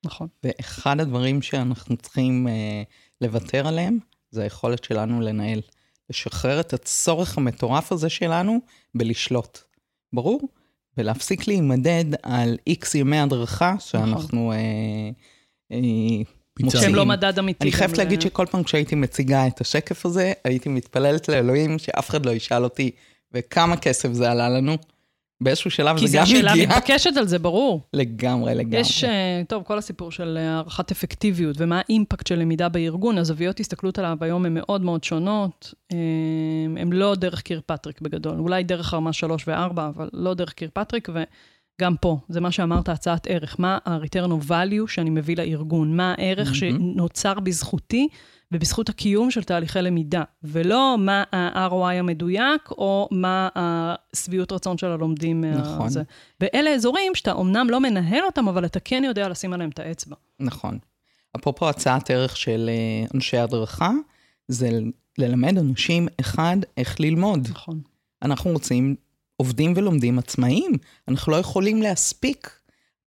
[0.05, 0.27] נכון.
[0.43, 2.83] ואחד הדברים שאנחנו צריכים אה,
[3.21, 3.97] לוותר עליהם,
[4.31, 5.61] זה היכולת שלנו לנהל.
[6.09, 8.59] לשחרר את הצורך המטורף הזה שלנו
[8.95, 9.59] בלשלוט.
[10.13, 10.41] ברור?
[10.97, 14.57] ולהפסיק להימדד על איקס ימי הדרכה שאנחנו אה,
[15.71, 15.77] אה,
[16.59, 16.83] מוצאים.
[16.83, 17.63] שהם לא מדד אמיתי.
[17.63, 22.25] אני חייבת להגיד שכל פעם כשהייתי מציגה את השקף הזה, הייתי מתפללת לאלוהים שאף אחד
[22.25, 22.91] לא ישאל אותי
[23.33, 24.77] וכמה כסף זה עלה לנו.
[25.41, 26.67] באיזשהו שלב כי זה זו גם הגיע.
[26.67, 27.81] מתבקשת על זה, ברור.
[27.93, 28.79] לגמרי, לגמרי.
[28.79, 33.59] יש, אה, טוב, כל הסיפור של אה, הערכת אפקטיביות ומה האימפקט של למידה בארגון, הזוויות
[33.59, 35.73] הסתכלות עליו היום הן מאוד מאוד שונות.
[35.93, 35.97] אה,
[36.77, 41.95] הן לא דרך קירפטריק בגדול, אולי דרך רמה 3 ו-4, אבל לא דרך קירפטריק, וגם
[42.01, 43.55] פה, זה מה שאמרת, הצעת ערך.
[43.59, 45.95] מה ה-return of value שאני מביא לארגון?
[45.95, 46.55] מה הערך מהמם.
[46.55, 48.07] שנוצר בזכותי
[48.51, 55.43] ובזכות הקיום של תהליכי למידה, ולא מה ה-ROI המדויק, או מה השביעות רצון של הלומדים.
[55.43, 55.89] נכון.
[55.89, 56.03] זה.
[56.39, 60.15] ואלה אזורים שאתה אומנם לא מנהל אותם, אבל אתה כן יודע לשים עליהם את האצבע.
[60.39, 60.77] נכון.
[61.35, 63.91] אפרופו הצעת ערך של אה, אנשי הדרכה,
[64.47, 64.69] זה
[65.17, 67.47] ללמד אנשים, אחד, איך ללמוד.
[67.51, 67.81] נכון.
[68.21, 68.95] אנחנו רוצים
[69.37, 70.71] עובדים ולומדים עצמאיים.
[71.07, 72.59] אנחנו לא יכולים להספיק.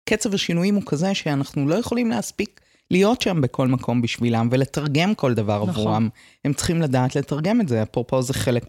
[0.09, 5.33] קצב השינויים הוא כזה שאנחנו לא יכולים להספיק להיות שם בכל מקום בשבילם ולתרגם כל
[5.33, 5.69] דבר נכון.
[5.69, 6.09] עבורם.
[6.45, 8.65] הם צריכים לדעת לתרגם את זה, אפרופו זה חלק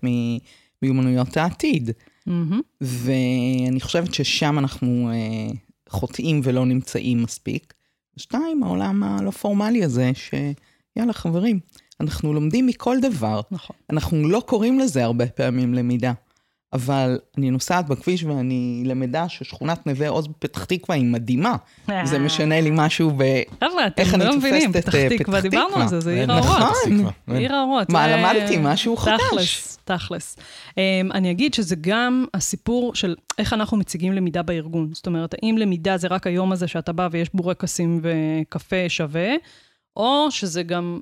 [0.82, 1.90] מיומנויות העתיד.
[2.26, 2.60] מהמם.
[2.80, 5.52] ואני חושבת ששם אנחנו אה,
[5.88, 7.74] חוטאים ולא נמצאים מספיק.
[8.16, 11.60] שתיים, העולם הלא פורמלי הזה, שיאללה חברים,
[12.00, 13.40] אנחנו לומדים מכל דבר.
[13.50, 13.76] נכון.
[13.90, 16.12] אנחנו לא קוראים לזה הרבה פעמים למידה.
[16.72, 21.56] אבל אני נוסעת בכביש ואני למדה ששכונת נווה עוז בפתח תקווה היא מדהימה.
[22.04, 23.22] זה משנה לי משהו ב...
[23.60, 25.88] חבר'ה, איך אתם אני לא תופסת מבינים, פתח אה, תקווה, דיברנו על.
[25.88, 26.62] זה, זה עיר נכון.
[26.62, 26.76] האורות.
[26.84, 27.36] תקווה, כן.
[27.36, 27.90] עיר האורות.
[27.90, 29.20] מה, זה- למדתי משהו חדש.
[29.30, 30.36] תכלס, תכלס.
[30.70, 30.74] Um,
[31.14, 34.88] אני אגיד שזה גם הסיפור של איך אנחנו מציגים למידה בארגון.
[34.92, 39.28] זאת אומרת, האם למידה זה רק היום הזה שאתה בא ויש בורקסים וקפה שווה,
[39.96, 41.00] או שזה גם,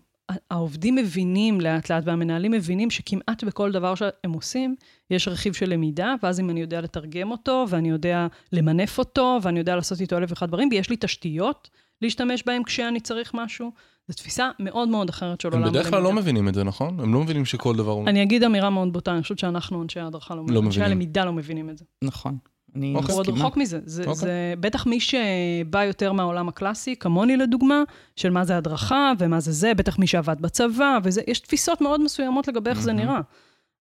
[0.50, 4.76] העובדים מבינים לאט לאט והמנהלים מבינים שכמעט בכל דבר שהם עושים,
[5.10, 9.58] יש רכיב של למידה, ואז אם אני יודע לתרגם אותו, ואני יודע למנף אותו, ואני
[9.58, 11.70] יודע לעשות איתו אלף ואחד דברים, ויש לי תשתיות
[12.02, 13.72] להשתמש בהם כשאני צריך משהו,
[14.08, 15.80] זו תפיסה מאוד מאוד אחרת של עולם הם הלמידה.
[15.80, 17.00] בדרך כלל לא מבינים את זה, נכון?
[17.00, 18.08] הם לא מבינים שכל דבר הוא...
[18.08, 20.64] אני אגיד אמירה מאוד בוטה, אני חושבת שאנחנו, אנשי ההדרכה, לא מבינים.
[20.64, 20.82] אנשי.
[20.82, 21.84] הלמידה לא מבינים את זה.
[22.04, 22.38] נכון.
[22.74, 23.00] אני אוקיי.
[23.00, 23.28] אנחנו עוד.
[23.28, 23.80] רחוק מזה.
[23.84, 24.14] זה, אוקיי.
[24.14, 27.82] זה בטח מי שבא יותר מהעולם הקלאסי, כמוני לדוגמה,
[28.16, 32.00] של מה זה הדרכה ומה זה זה, בטח מי שעבד בצבא, וזה, יש תפיסות מאוד
[32.00, 33.04] מסוימות לגבי איך זה מהמם.
[33.04, 33.20] נראה.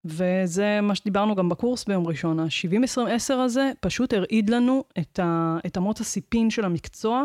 [0.05, 5.79] וזה מה שדיברנו גם בקורס ביום ראשון, ה-70-20-10 הזה פשוט הרעיד לנו את, ה, את
[5.79, 7.25] אמות הסיפין של המקצוע,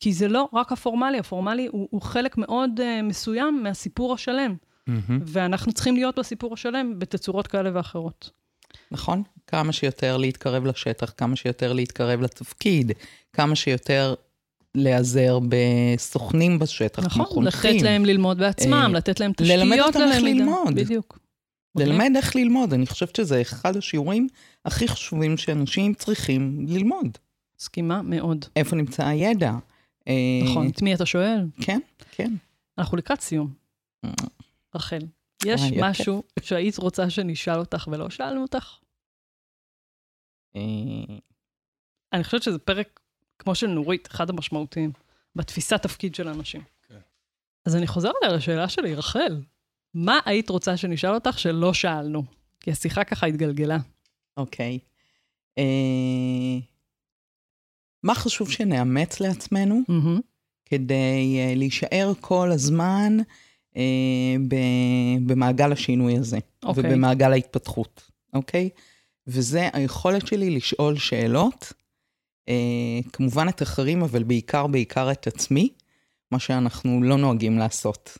[0.00, 4.54] כי זה לא רק הפורמלי, הפורמלי הוא, הוא חלק מאוד uh, מסוים מהסיפור השלם,
[4.86, 5.20] מהמם.
[5.22, 8.30] ואנחנו צריכים להיות בסיפור השלם בתצורות כאלה ואחרות.
[8.90, 9.22] נכון?
[9.46, 12.92] כמה שיותר להתקרב לשטח, כמה שיותר להתקרב לתפקיד,
[13.32, 14.14] כמה שיותר
[14.74, 17.76] להיעזר בסוכנים בשטח, נכון, מחונכים.
[17.76, 20.44] לתת להם ללמוד בעצמם, אה, לתת להם ללמד תשתיות אותם איך ללמידה.
[20.44, 20.74] ללמוד.
[20.74, 21.18] בדיוק.
[21.76, 22.72] ללמד איך ללמוד.
[22.72, 24.28] אני חושבת שזה אחד השיעורים
[24.64, 27.18] הכי חשובים שאנשים צריכים ללמוד.
[27.60, 28.44] מסכימה מאוד.
[28.56, 29.52] איפה נמצא הידע.
[30.08, 31.46] אה, נכון, את מי אתה שואל?
[31.60, 31.78] כן,
[32.10, 32.32] כן.
[32.78, 33.50] אנחנו לקראת סיום.
[34.74, 35.02] רחל,
[35.44, 38.76] יש משהו שהיית רוצה שנשאל אותך ולא שאלנו אותך?
[40.56, 41.16] אה,
[42.12, 43.00] אני חושבת שזה פרק,
[43.38, 44.92] כמו של נורית, אחד המשמעותיים,
[45.36, 46.62] בתפיסת תפקיד של אנשים.
[46.88, 46.98] כן.
[47.64, 49.42] אז אני חוזרת על השאלה שלי, רחל,
[49.94, 52.24] מה היית רוצה שנשאל אותך שלא שאלנו?
[52.60, 53.78] כי השיחה ככה התגלגלה.
[54.36, 54.78] אוקיי.
[55.58, 56.58] אה,
[58.02, 59.80] מה חשוב שנאמץ לעצמנו.
[60.64, 63.16] כדי אה, להישאר כל הזמן
[64.48, 66.82] ב- במעגל השינוי הזה, אוקיי.
[66.86, 68.70] ובמעגל ההתפתחות, אוקיי?
[69.26, 71.72] וזה היכולת שלי לשאול שאלות,
[72.48, 72.54] אה,
[73.12, 75.68] כמובן את אחרים, אבל בעיקר בעיקר את עצמי,
[76.30, 78.18] מה שאנחנו לא נוהגים לעשות.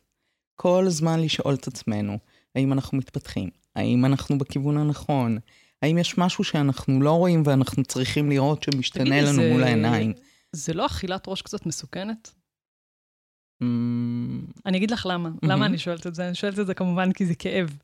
[0.54, 2.18] כל הזמן לשאול את עצמנו,
[2.54, 3.48] האם אנחנו מתפתחים?
[3.76, 5.38] האם אנחנו בכיוון הנכון?
[5.82, 10.12] האם יש משהו שאנחנו לא רואים ואנחנו צריכים לראות שמשתנה לנו זה- מול העיניים?
[10.52, 12.34] זה לא אכילת ראש קצת מסוכנת?
[13.62, 15.30] אמ, אני אגיד לך למה.
[15.42, 16.26] למה אני שואלת את זה?
[16.26, 17.76] אני שואלת את זה כמובן כי זה כאב.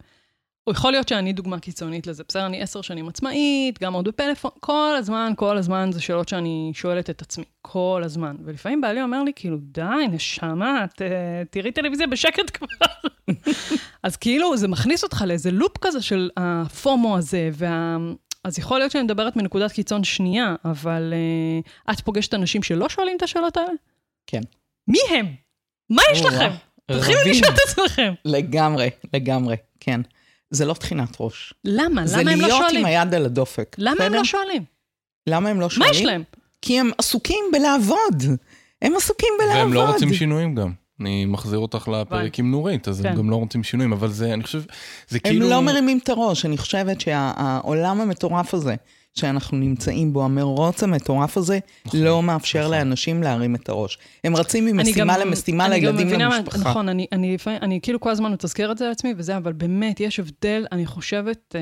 [0.71, 2.47] יכול להיות שאני דוגמה קיצונית לזה, בסדר?
[2.47, 7.11] אני עשר שנים עצמאית, גם עוד בפלאפון, כל הזמן, כל הזמן זה שאלות שאני שואלת
[7.11, 8.37] את עצמי, כל הזמן.
[8.45, 11.03] ולפעמים בעלי אומר לי, כאילו, די, נשמה, ת,
[11.51, 13.11] תראי טלוויזיה בשקט כבר.
[14.03, 17.97] אז כאילו, זה מכניס אותך לאיזה לופ כזה של הפומו הזה, וה...
[18.45, 21.13] אז יכול להיות שאני מדברת מנקודת קיצון שנייה, אבל
[21.87, 23.73] uh, את פוגשת אנשים שלא שואלים את השאלות האלה?
[24.27, 24.41] כן.
[24.89, 25.27] מי הם?
[25.91, 26.51] מה יש לכם?
[26.87, 27.19] תתחילו.
[27.27, 28.15] לשאול את עצמכם.
[28.25, 30.01] לגמרי, לגמרי, כן.
[30.53, 31.55] זה לא תחינת ראש.
[31.65, 32.07] למה?
[32.07, 32.81] זה למה הם לא להיות שואלים?
[32.81, 33.77] עם היד על הדופק.
[33.79, 34.15] למה הם?
[34.15, 34.65] לא שואלים?
[35.27, 35.95] למה הם לא מה שואלים?
[35.95, 36.23] יש להם?
[36.63, 38.23] כי הם עסוקים בלעבוד.
[38.83, 39.57] הם עסוקים בלעבוד.
[39.57, 40.73] והם לא רוצים שינויים גם.
[41.01, 43.09] אני מחזיר אותך לפרק עם נורית, אז כן.
[43.09, 44.63] הם גם לא רוצים שינויים, אבל זה, אני חושב,
[45.09, 45.51] זה הם כאילו...
[45.51, 46.47] לא מרימים את הראש.
[46.47, 48.75] אני חושבת שהעולם המטורף הזה,
[49.15, 51.59] שאנחנו נמצאים בו, המרוץ המטורף הזה,
[51.95, 52.71] לא מאפשר נכון.
[52.73, 53.99] לאנשים להרים את הראש.
[54.25, 56.59] הם רצים אני ממשימה גם- למשימה אני לילדים מבינה מה- למשפחה.
[56.71, 60.01] נכון, אני, אני, לפעמים- אני כאילו כל הזמן מתזכרת את זה לעצמי וזה, אבל באמת,
[60.01, 61.61] יש הבדל, אני חושבת, אה,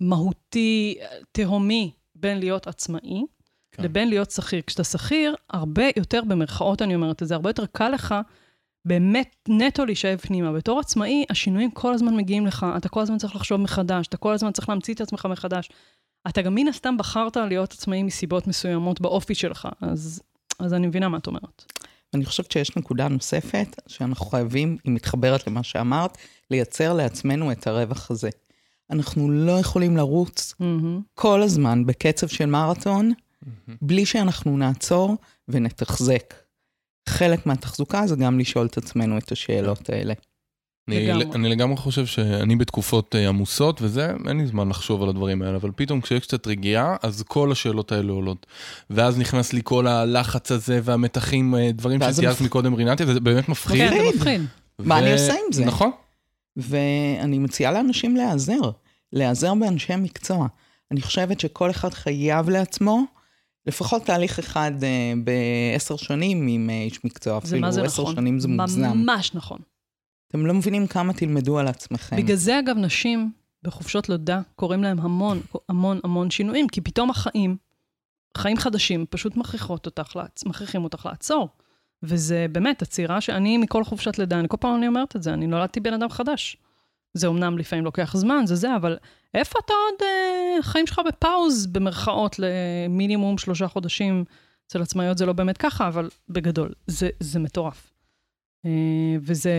[0.00, 3.22] מהותי, אה, תהומי, בין להיות עצמאי
[3.72, 3.82] כן.
[3.82, 4.60] לבין להיות שכיר.
[4.66, 8.14] כשאתה שכיר, הרבה יותר, במרכאות אני אומרת את זה, הרבה יותר קל לך
[8.84, 10.52] באמת נטו להישאב פנימה.
[10.52, 14.32] בתור עצמאי, השינויים כל הזמן מגיעים לך, אתה כל הזמן צריך לחשוב מחדש, אתה כל
[14.32, 15.68] הזמן צריך להמציא את עצמך מחדש.
[16.28, 20.22] אתה גם מן הסתם בחרת להיות עצמאי מסיבות מסוימות באופי שלך, אז,
[20.58, 21.72] אז אני מבינה מה את אומרת.
[22.14, 26.18] אני חושבת שיש נקודה נוספת, שאנחנו חייבים, היא מתחברת למה שאמרת,
[26.50, 28.30] לייצר לעצמנו את הרווח הזה.
[28.90, 31.00] אנחנו לא יכולים לרוץ מהמם.
[31.14, 33.12] כל הזמן בקצב של מרתון,
[33.42, 33.78] מהמם.
[33.82, 35.16] בלי שאנחנו נעצור
[35.48, 36.34] ונתחזק.
[37.08, 40.14] חלק מהתחזוקה זה גם לשאול את עצמנו את השאלות האלה.
[40.88, 41.24] אני, לגמרי.
[41.34, 45.56] אני לגמרי חושב שאני בתקופות אה, עמוסות וזה, אין לי זמן לחשוב על הדברים האלה,
[45.56, 48.46] אבל פתאום כשיש קצת רגיעה, אז כל השאלות האלה עולות.
[48.90, 53.90] ואז נכנס לי כל הלחץ הזה והמתחים, אה, דברים שציירת מקודם רינתי, וזה באמת מפחיד.
[53.90, 54.40] כן, זה מפחיד.
[54.78, 55.64] מה אני עושה עם זה?
[55.64, 55.90] נכון.
[56.56, 58.70] ואני מציעה לאנשים להיעזר,
[59.12, 60.46] להיעזר באנשי מקצוע.
[60.90, 63.04] אני חושבת שכל אחד חייב לעצמו
[63.66, 68.14] לפחות תהליך אחד אה, בעשר שנים עם איש מקצוע, זה מה זה אפילו עשר נכון.
[68.14, 68.80] שנים זה מוגזם.
[68.80, 69.58] ממש נכון.
[70.28, 72.16] אתם לא מבינים כמה תלמדו על עצמכם.
[72.16, 77.56] בגלל זה, אגב, נשים בחופשות לידה, קוראים להם המון, המון, המון שינויים, כי פתאום החיים,
[78.36, 81.48] חיים חדשים, פשוט מכריחות אותך, לעצ- מכריחים אותך לעצור.
[82.02, 85.46] וזה באמת, הצעירה שאני מכל חופשת לידה, אני כל פעם אני אומרת את זה, אני
[85.46, 86.56] נולדתי בן אדם חדש.
[87.14, 88.96] זה אמנם לפעמים לוקח זמן, זה זה, אבל
[89.34, 94.24] איפה אתה עוד, אה, החיים שלך בפאוז, במרכאות, למינימום שלושה חודשים.
[94.66, 97.92] אצל עצמאיות זה לא באמת ככה, אבל בגדול, זה, זה מטורף.
[98.64, 99.54] אה, וזה,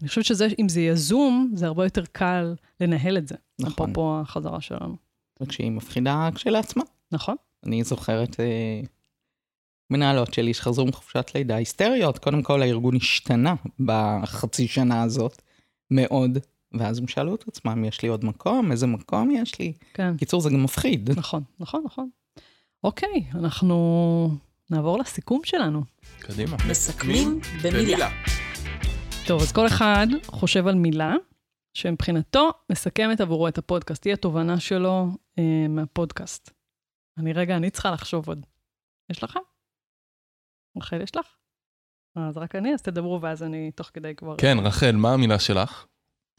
[0.00, 3.34] אני חושבת שזה, אם זה יזום, זה הרבה יותר קל לנהל את זה.
[3.58, 3.72] נכון.
[3.72, 4.96] אפרופו החזרה שלנו.
[5.40, 6.82] וכשהיא מפחידה כשלעצמה.
[7.12, 7.36] נכון?
[7.66, 8.80] אני זוכרת אה,
[9.90, 12.18] מנהלות שלי שחזרו מחופשת לידה היסטריות.
[12.18, 15.42] קודם כל, הארגון השתנה בחצי שנה הזאת
[15.90, 16.38] מאוד,
[16.72, 18.72] ואז הם שאלו את עצמם, יש לי עוד מקום?
[18.72, 19.72] איזה מקום יש לי?
[19.94, 20.16] כן.
[20.16, 21.10] קיצור, זה גם מפחיד.
[21.18, 22.08] נכון, נכון, נכון.
[22.84, 24.30] אוקיי, אנחנו
[24.70, 25.82] נעבור לסיכום שלנו.
[26.18, 26.56] קדימה.
[26.70, 28.10] מסכמים במילה.
[29.26, 31.14] טוב, אז כל אחד חושב על מילה
[31.74, 34.04] שמבחינתו מסכמת עבורו את הפודקאסט.
[34.04, 35.06] היא התובנה שלו
[35.38, 36.50] אה, מהפודקאסט.
[37.18, 38.46] אני רגע, אני צריכה לחשוב עוד.
[39.10, 39.38] יש לך?
[40.76, 41.26] רחל, יש לך?
[42.16, 44.36] אז רק אני, אז תדברו, ואז אני תוך כדי כבר...
[44.38, 45.86] כן, רחל, מה המילה שלך?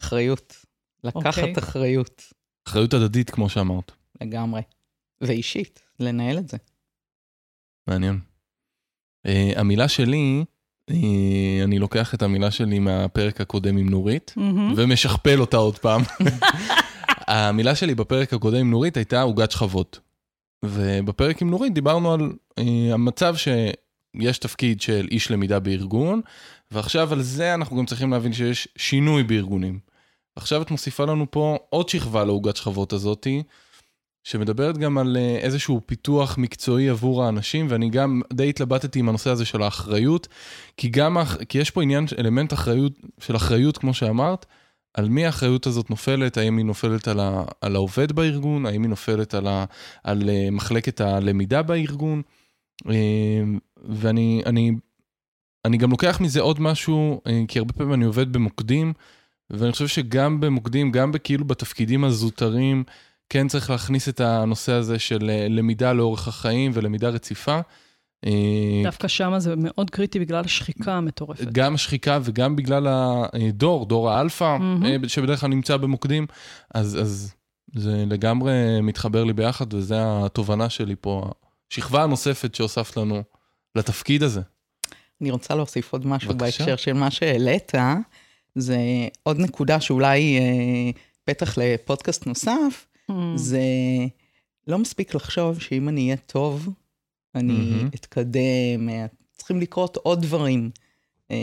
[0.01, 0.65] אחריות.
[1.03, 1.53] לקחת אוקיי.
[1.57, 2.33] אחריות.
[2.67, 3.91] אחריות הדדית, כמו שאמרת.
[4.21, 4.61] לגמרי.
[5.21, 6.57] ואישית, לנהל את זה.
[7.87, 8.19] מעניין.
[9.27, 10.43] Uh, המילה שלי,
[10.91, 10.93] uh,
[11.63, 14.73] אני לוקח את המילה שלי מהפרק הקודם עם נורית, מהמם.
[14.75, 16.01] ומשכפל אותה עוד פעם.
[17.27, 19.99] המילה שלי בפרק הקודם עם נורית הייתה עוגת שכבות.
[20.65, 22.63] ובפרק עם נורית דיברנו על uh,
[22.93, 26.21] המצב שיש תפקיד של איש למידה בארגון,
[26.71, 29.79] ועכשיו על זה אנחנו גם צריכים להבין שיש שינוי בארגונים.
[30.35, 33.43] עכשיו את מוסיפה לנו פה עוד שכבה לעוגת שכבות הזאתי,
[34.27, 39.29] שמדברת גם על אה, איזשהו פיתוח מקצועי עבור האנשים, ואני גם די התלבטתי עם הנושא
[39.29, 40.27] הזה של האחריות,
[40.77, 41.17] כי גם,
[41.49, 44.45] כי יש פה עניין, אלמנט אחריות, של אחריות, כמו שאמרת,
[44.93, 48.89] על מי האחריות הזאת נופלת, האם היא נופלת על, ה, על העובד בארגון, האם היא
[48.89, 49.65] נופלת על, ה,
[50.03, 52.21] על אה, מחלקת הלמידה בארגון,
[52.89, 53.43] אה,
[53.85, 54.71] ואני אני,
[55.65, 58.93] אני גם לוקח מזה עוד משהו, כי הרבה פעמים אני עובד במוקדים,
[59.49, 62.83] ואני חושב שגם במוקדים, גם כאילו בתפקידים הזוטרים,
[63.29, 67.59] כן צריך להכניס את הנושא הזה של אה, למידה לאורך החיים ולמידה רציפה.
[68.25, 71.47] אה, דווקא שמה זה מאוד קריטי בגלל השחיקה המטורפת.
[71.51, 74.57] גם השחיקה וגם בגלל הדור, דור האלפא.
[74.85, 76.25] אה, שבדרך כלל נמצא במוקדים,
[76.73, 77.33] אז, אז
[77.75, 81.31] זה לגמרי מתחבר לי ביחד, וזו התובנה שלי פה,
[81.71, 83.23] השכבה הנוספת שהוספת לנו
[83.75, 84.41] לתפקיד הזה.
[85.21, 86.57] אני רוצה להוסיף עוד משהו בבקשה.
[86.57, 87.71] בהקשר של מה שהעלית,
[88.55, 88.77] זה
[89.23, 90.91] עוד נקודה שאולי אה,
[91.25, 93.13] פתח לפודקאסט נוסף, Mm.
[93.35, 93.61] זה
[94.67, 96.69] לא מספיק לחשוב שאם אני אהיה טוב,
[97.35, 97.89] אני מהמם.
[97.95, 100.71] אתקדם, אה, צריכים לקרות עוד דברים.
[101.31, 101.37] אה,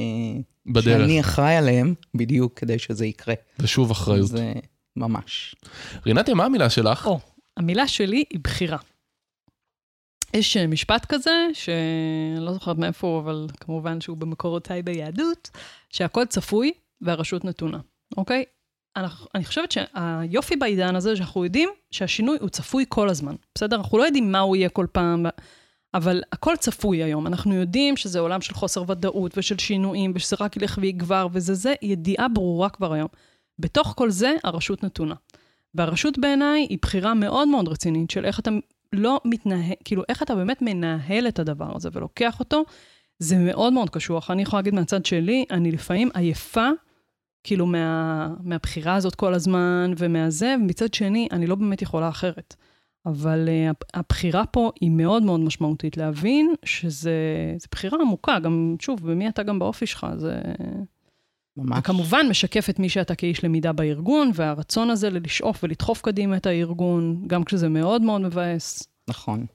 [0.66, 3.34] בדרך, שאני אחראי עליהם, בדיוק כדי שזה יקרה.
[3.58, 4.28] ושוב אחריות.
[4.28, 4.52] זה
[4.96, 5.54] ממש.
[6.06, 7.06] רינתיה, מה המילה שלך?
[7.06, 7.20] או,
[7.56, 8.78] המילה שלי היא בחירה.
[10.34, 15.50] יש אה, משפט כזה, שאני לא זוכרת מאיפה הוא, אבל כמובן שהוא במקורותיי ביהדות,
[15.90, 17.78] שהכל צפוי והרשות נתונה,
[18.16, 18.44] אוקיי?
[19.34, 23.76] אני חושבת שהיופי בעידן הזה, שאנחנו יודעים שהשינוי הוא צפוי כל הזמן, בסדר?
[23.76, 25.26] אנחנו לא יודעים מה הוא יהיה כל פעם,
[25.94, 27.26] אבל הכל צפוי היום.
[27.26, 31.74] אנחנו יודעים שזה עולם של חוסר ודאות ושל שינויים, ושזה רק ילך ויגבר, וזה זה
[31.82, 33.08] ידיעה ברורה כבר היום.
[33.58, 35.14] בתוך כל זה, הרשות נתונה.
[35.74, 38.50] והרשות בעיניי היא בחירה מאוד מאוד רצינית של איך אתה
[38.92, 42.64] לא מתנהל, כאילו, איך אתה באמת מנהל את הדבר הזה ולוקח אותו,
[43.18, 44.30] זה מאוד מאוד קשוח.
[44.30, 46.68] אני יכולה להגיד מהצד שלי, אני לפעמים עייפה,
[47.44, 52.54] כאילו, מה, מהבחירה הזאת כל הזמן ומהזה, ומצד שני, אני לא באמת יכולה אחרת.
[53.06, 57.12] אבל uh, הבחירה פה היא מאוד מאוד משמעותית, להבין שזה
[57.56, 60.40] זה בחירה עמוקה, גם, שוב, במי אתה גם באופי שלך, זה...
[61.56, 61.78] ממש.
[61.78, 67.24] וכמובן משקף את מי שאתה כאיש למידה בארגון, והרצון הזה לשאוף ולדחוף קדימה את הארגון,
[67.26, 68.82] גם כשזה מאוד מאוד מבאס.
[69.08, 69.46] נכון.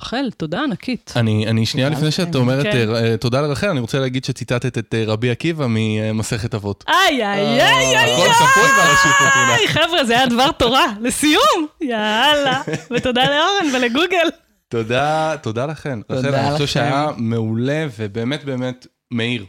[0.00, 1.12] רחל, תודה ענקית.
[1.16, 2.10] אני, אני שנייה לפני.
[2.10, 2.88] שאת אומרת כן.
[2.90, 6.84] אה, אה, תודה לרחל, אני רוצה להגיד שציטטת את אה, רבי עקיבא ממסכת אבות.
[6.88, 9.56] איי, איי, איי, איי, הכל צפוי והרשות נתונה.
[9.56, 12.62] איי, חבר'ה, זה היה דבר תורה, לסיום, יאללה.
[12.90, 14.28] ותודה לאורן ולגוגל.
[14.68, 16.02] תודה, תודה לכן.
[16.02, 16.66] תודה רחל, אני חושב.
[16.66, 19.46] שהיה מעולה ובאמת באמת מהיר.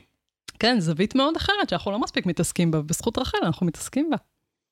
[0.60, 4.18] כן, זווית מאוד אחרת שאנחנו לא מספיק מתעסקים בה, בזכות רחל אנחנו מתעסקים בה.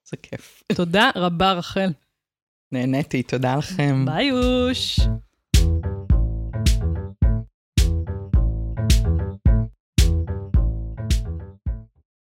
[0.09, 0.63] זה כיף.
[0.73, 1.89] תודה רבה, רחל.
[2.71, 4.05] נהניתי, תודה לכם.
[4.05, 4.99] ביי, אוש.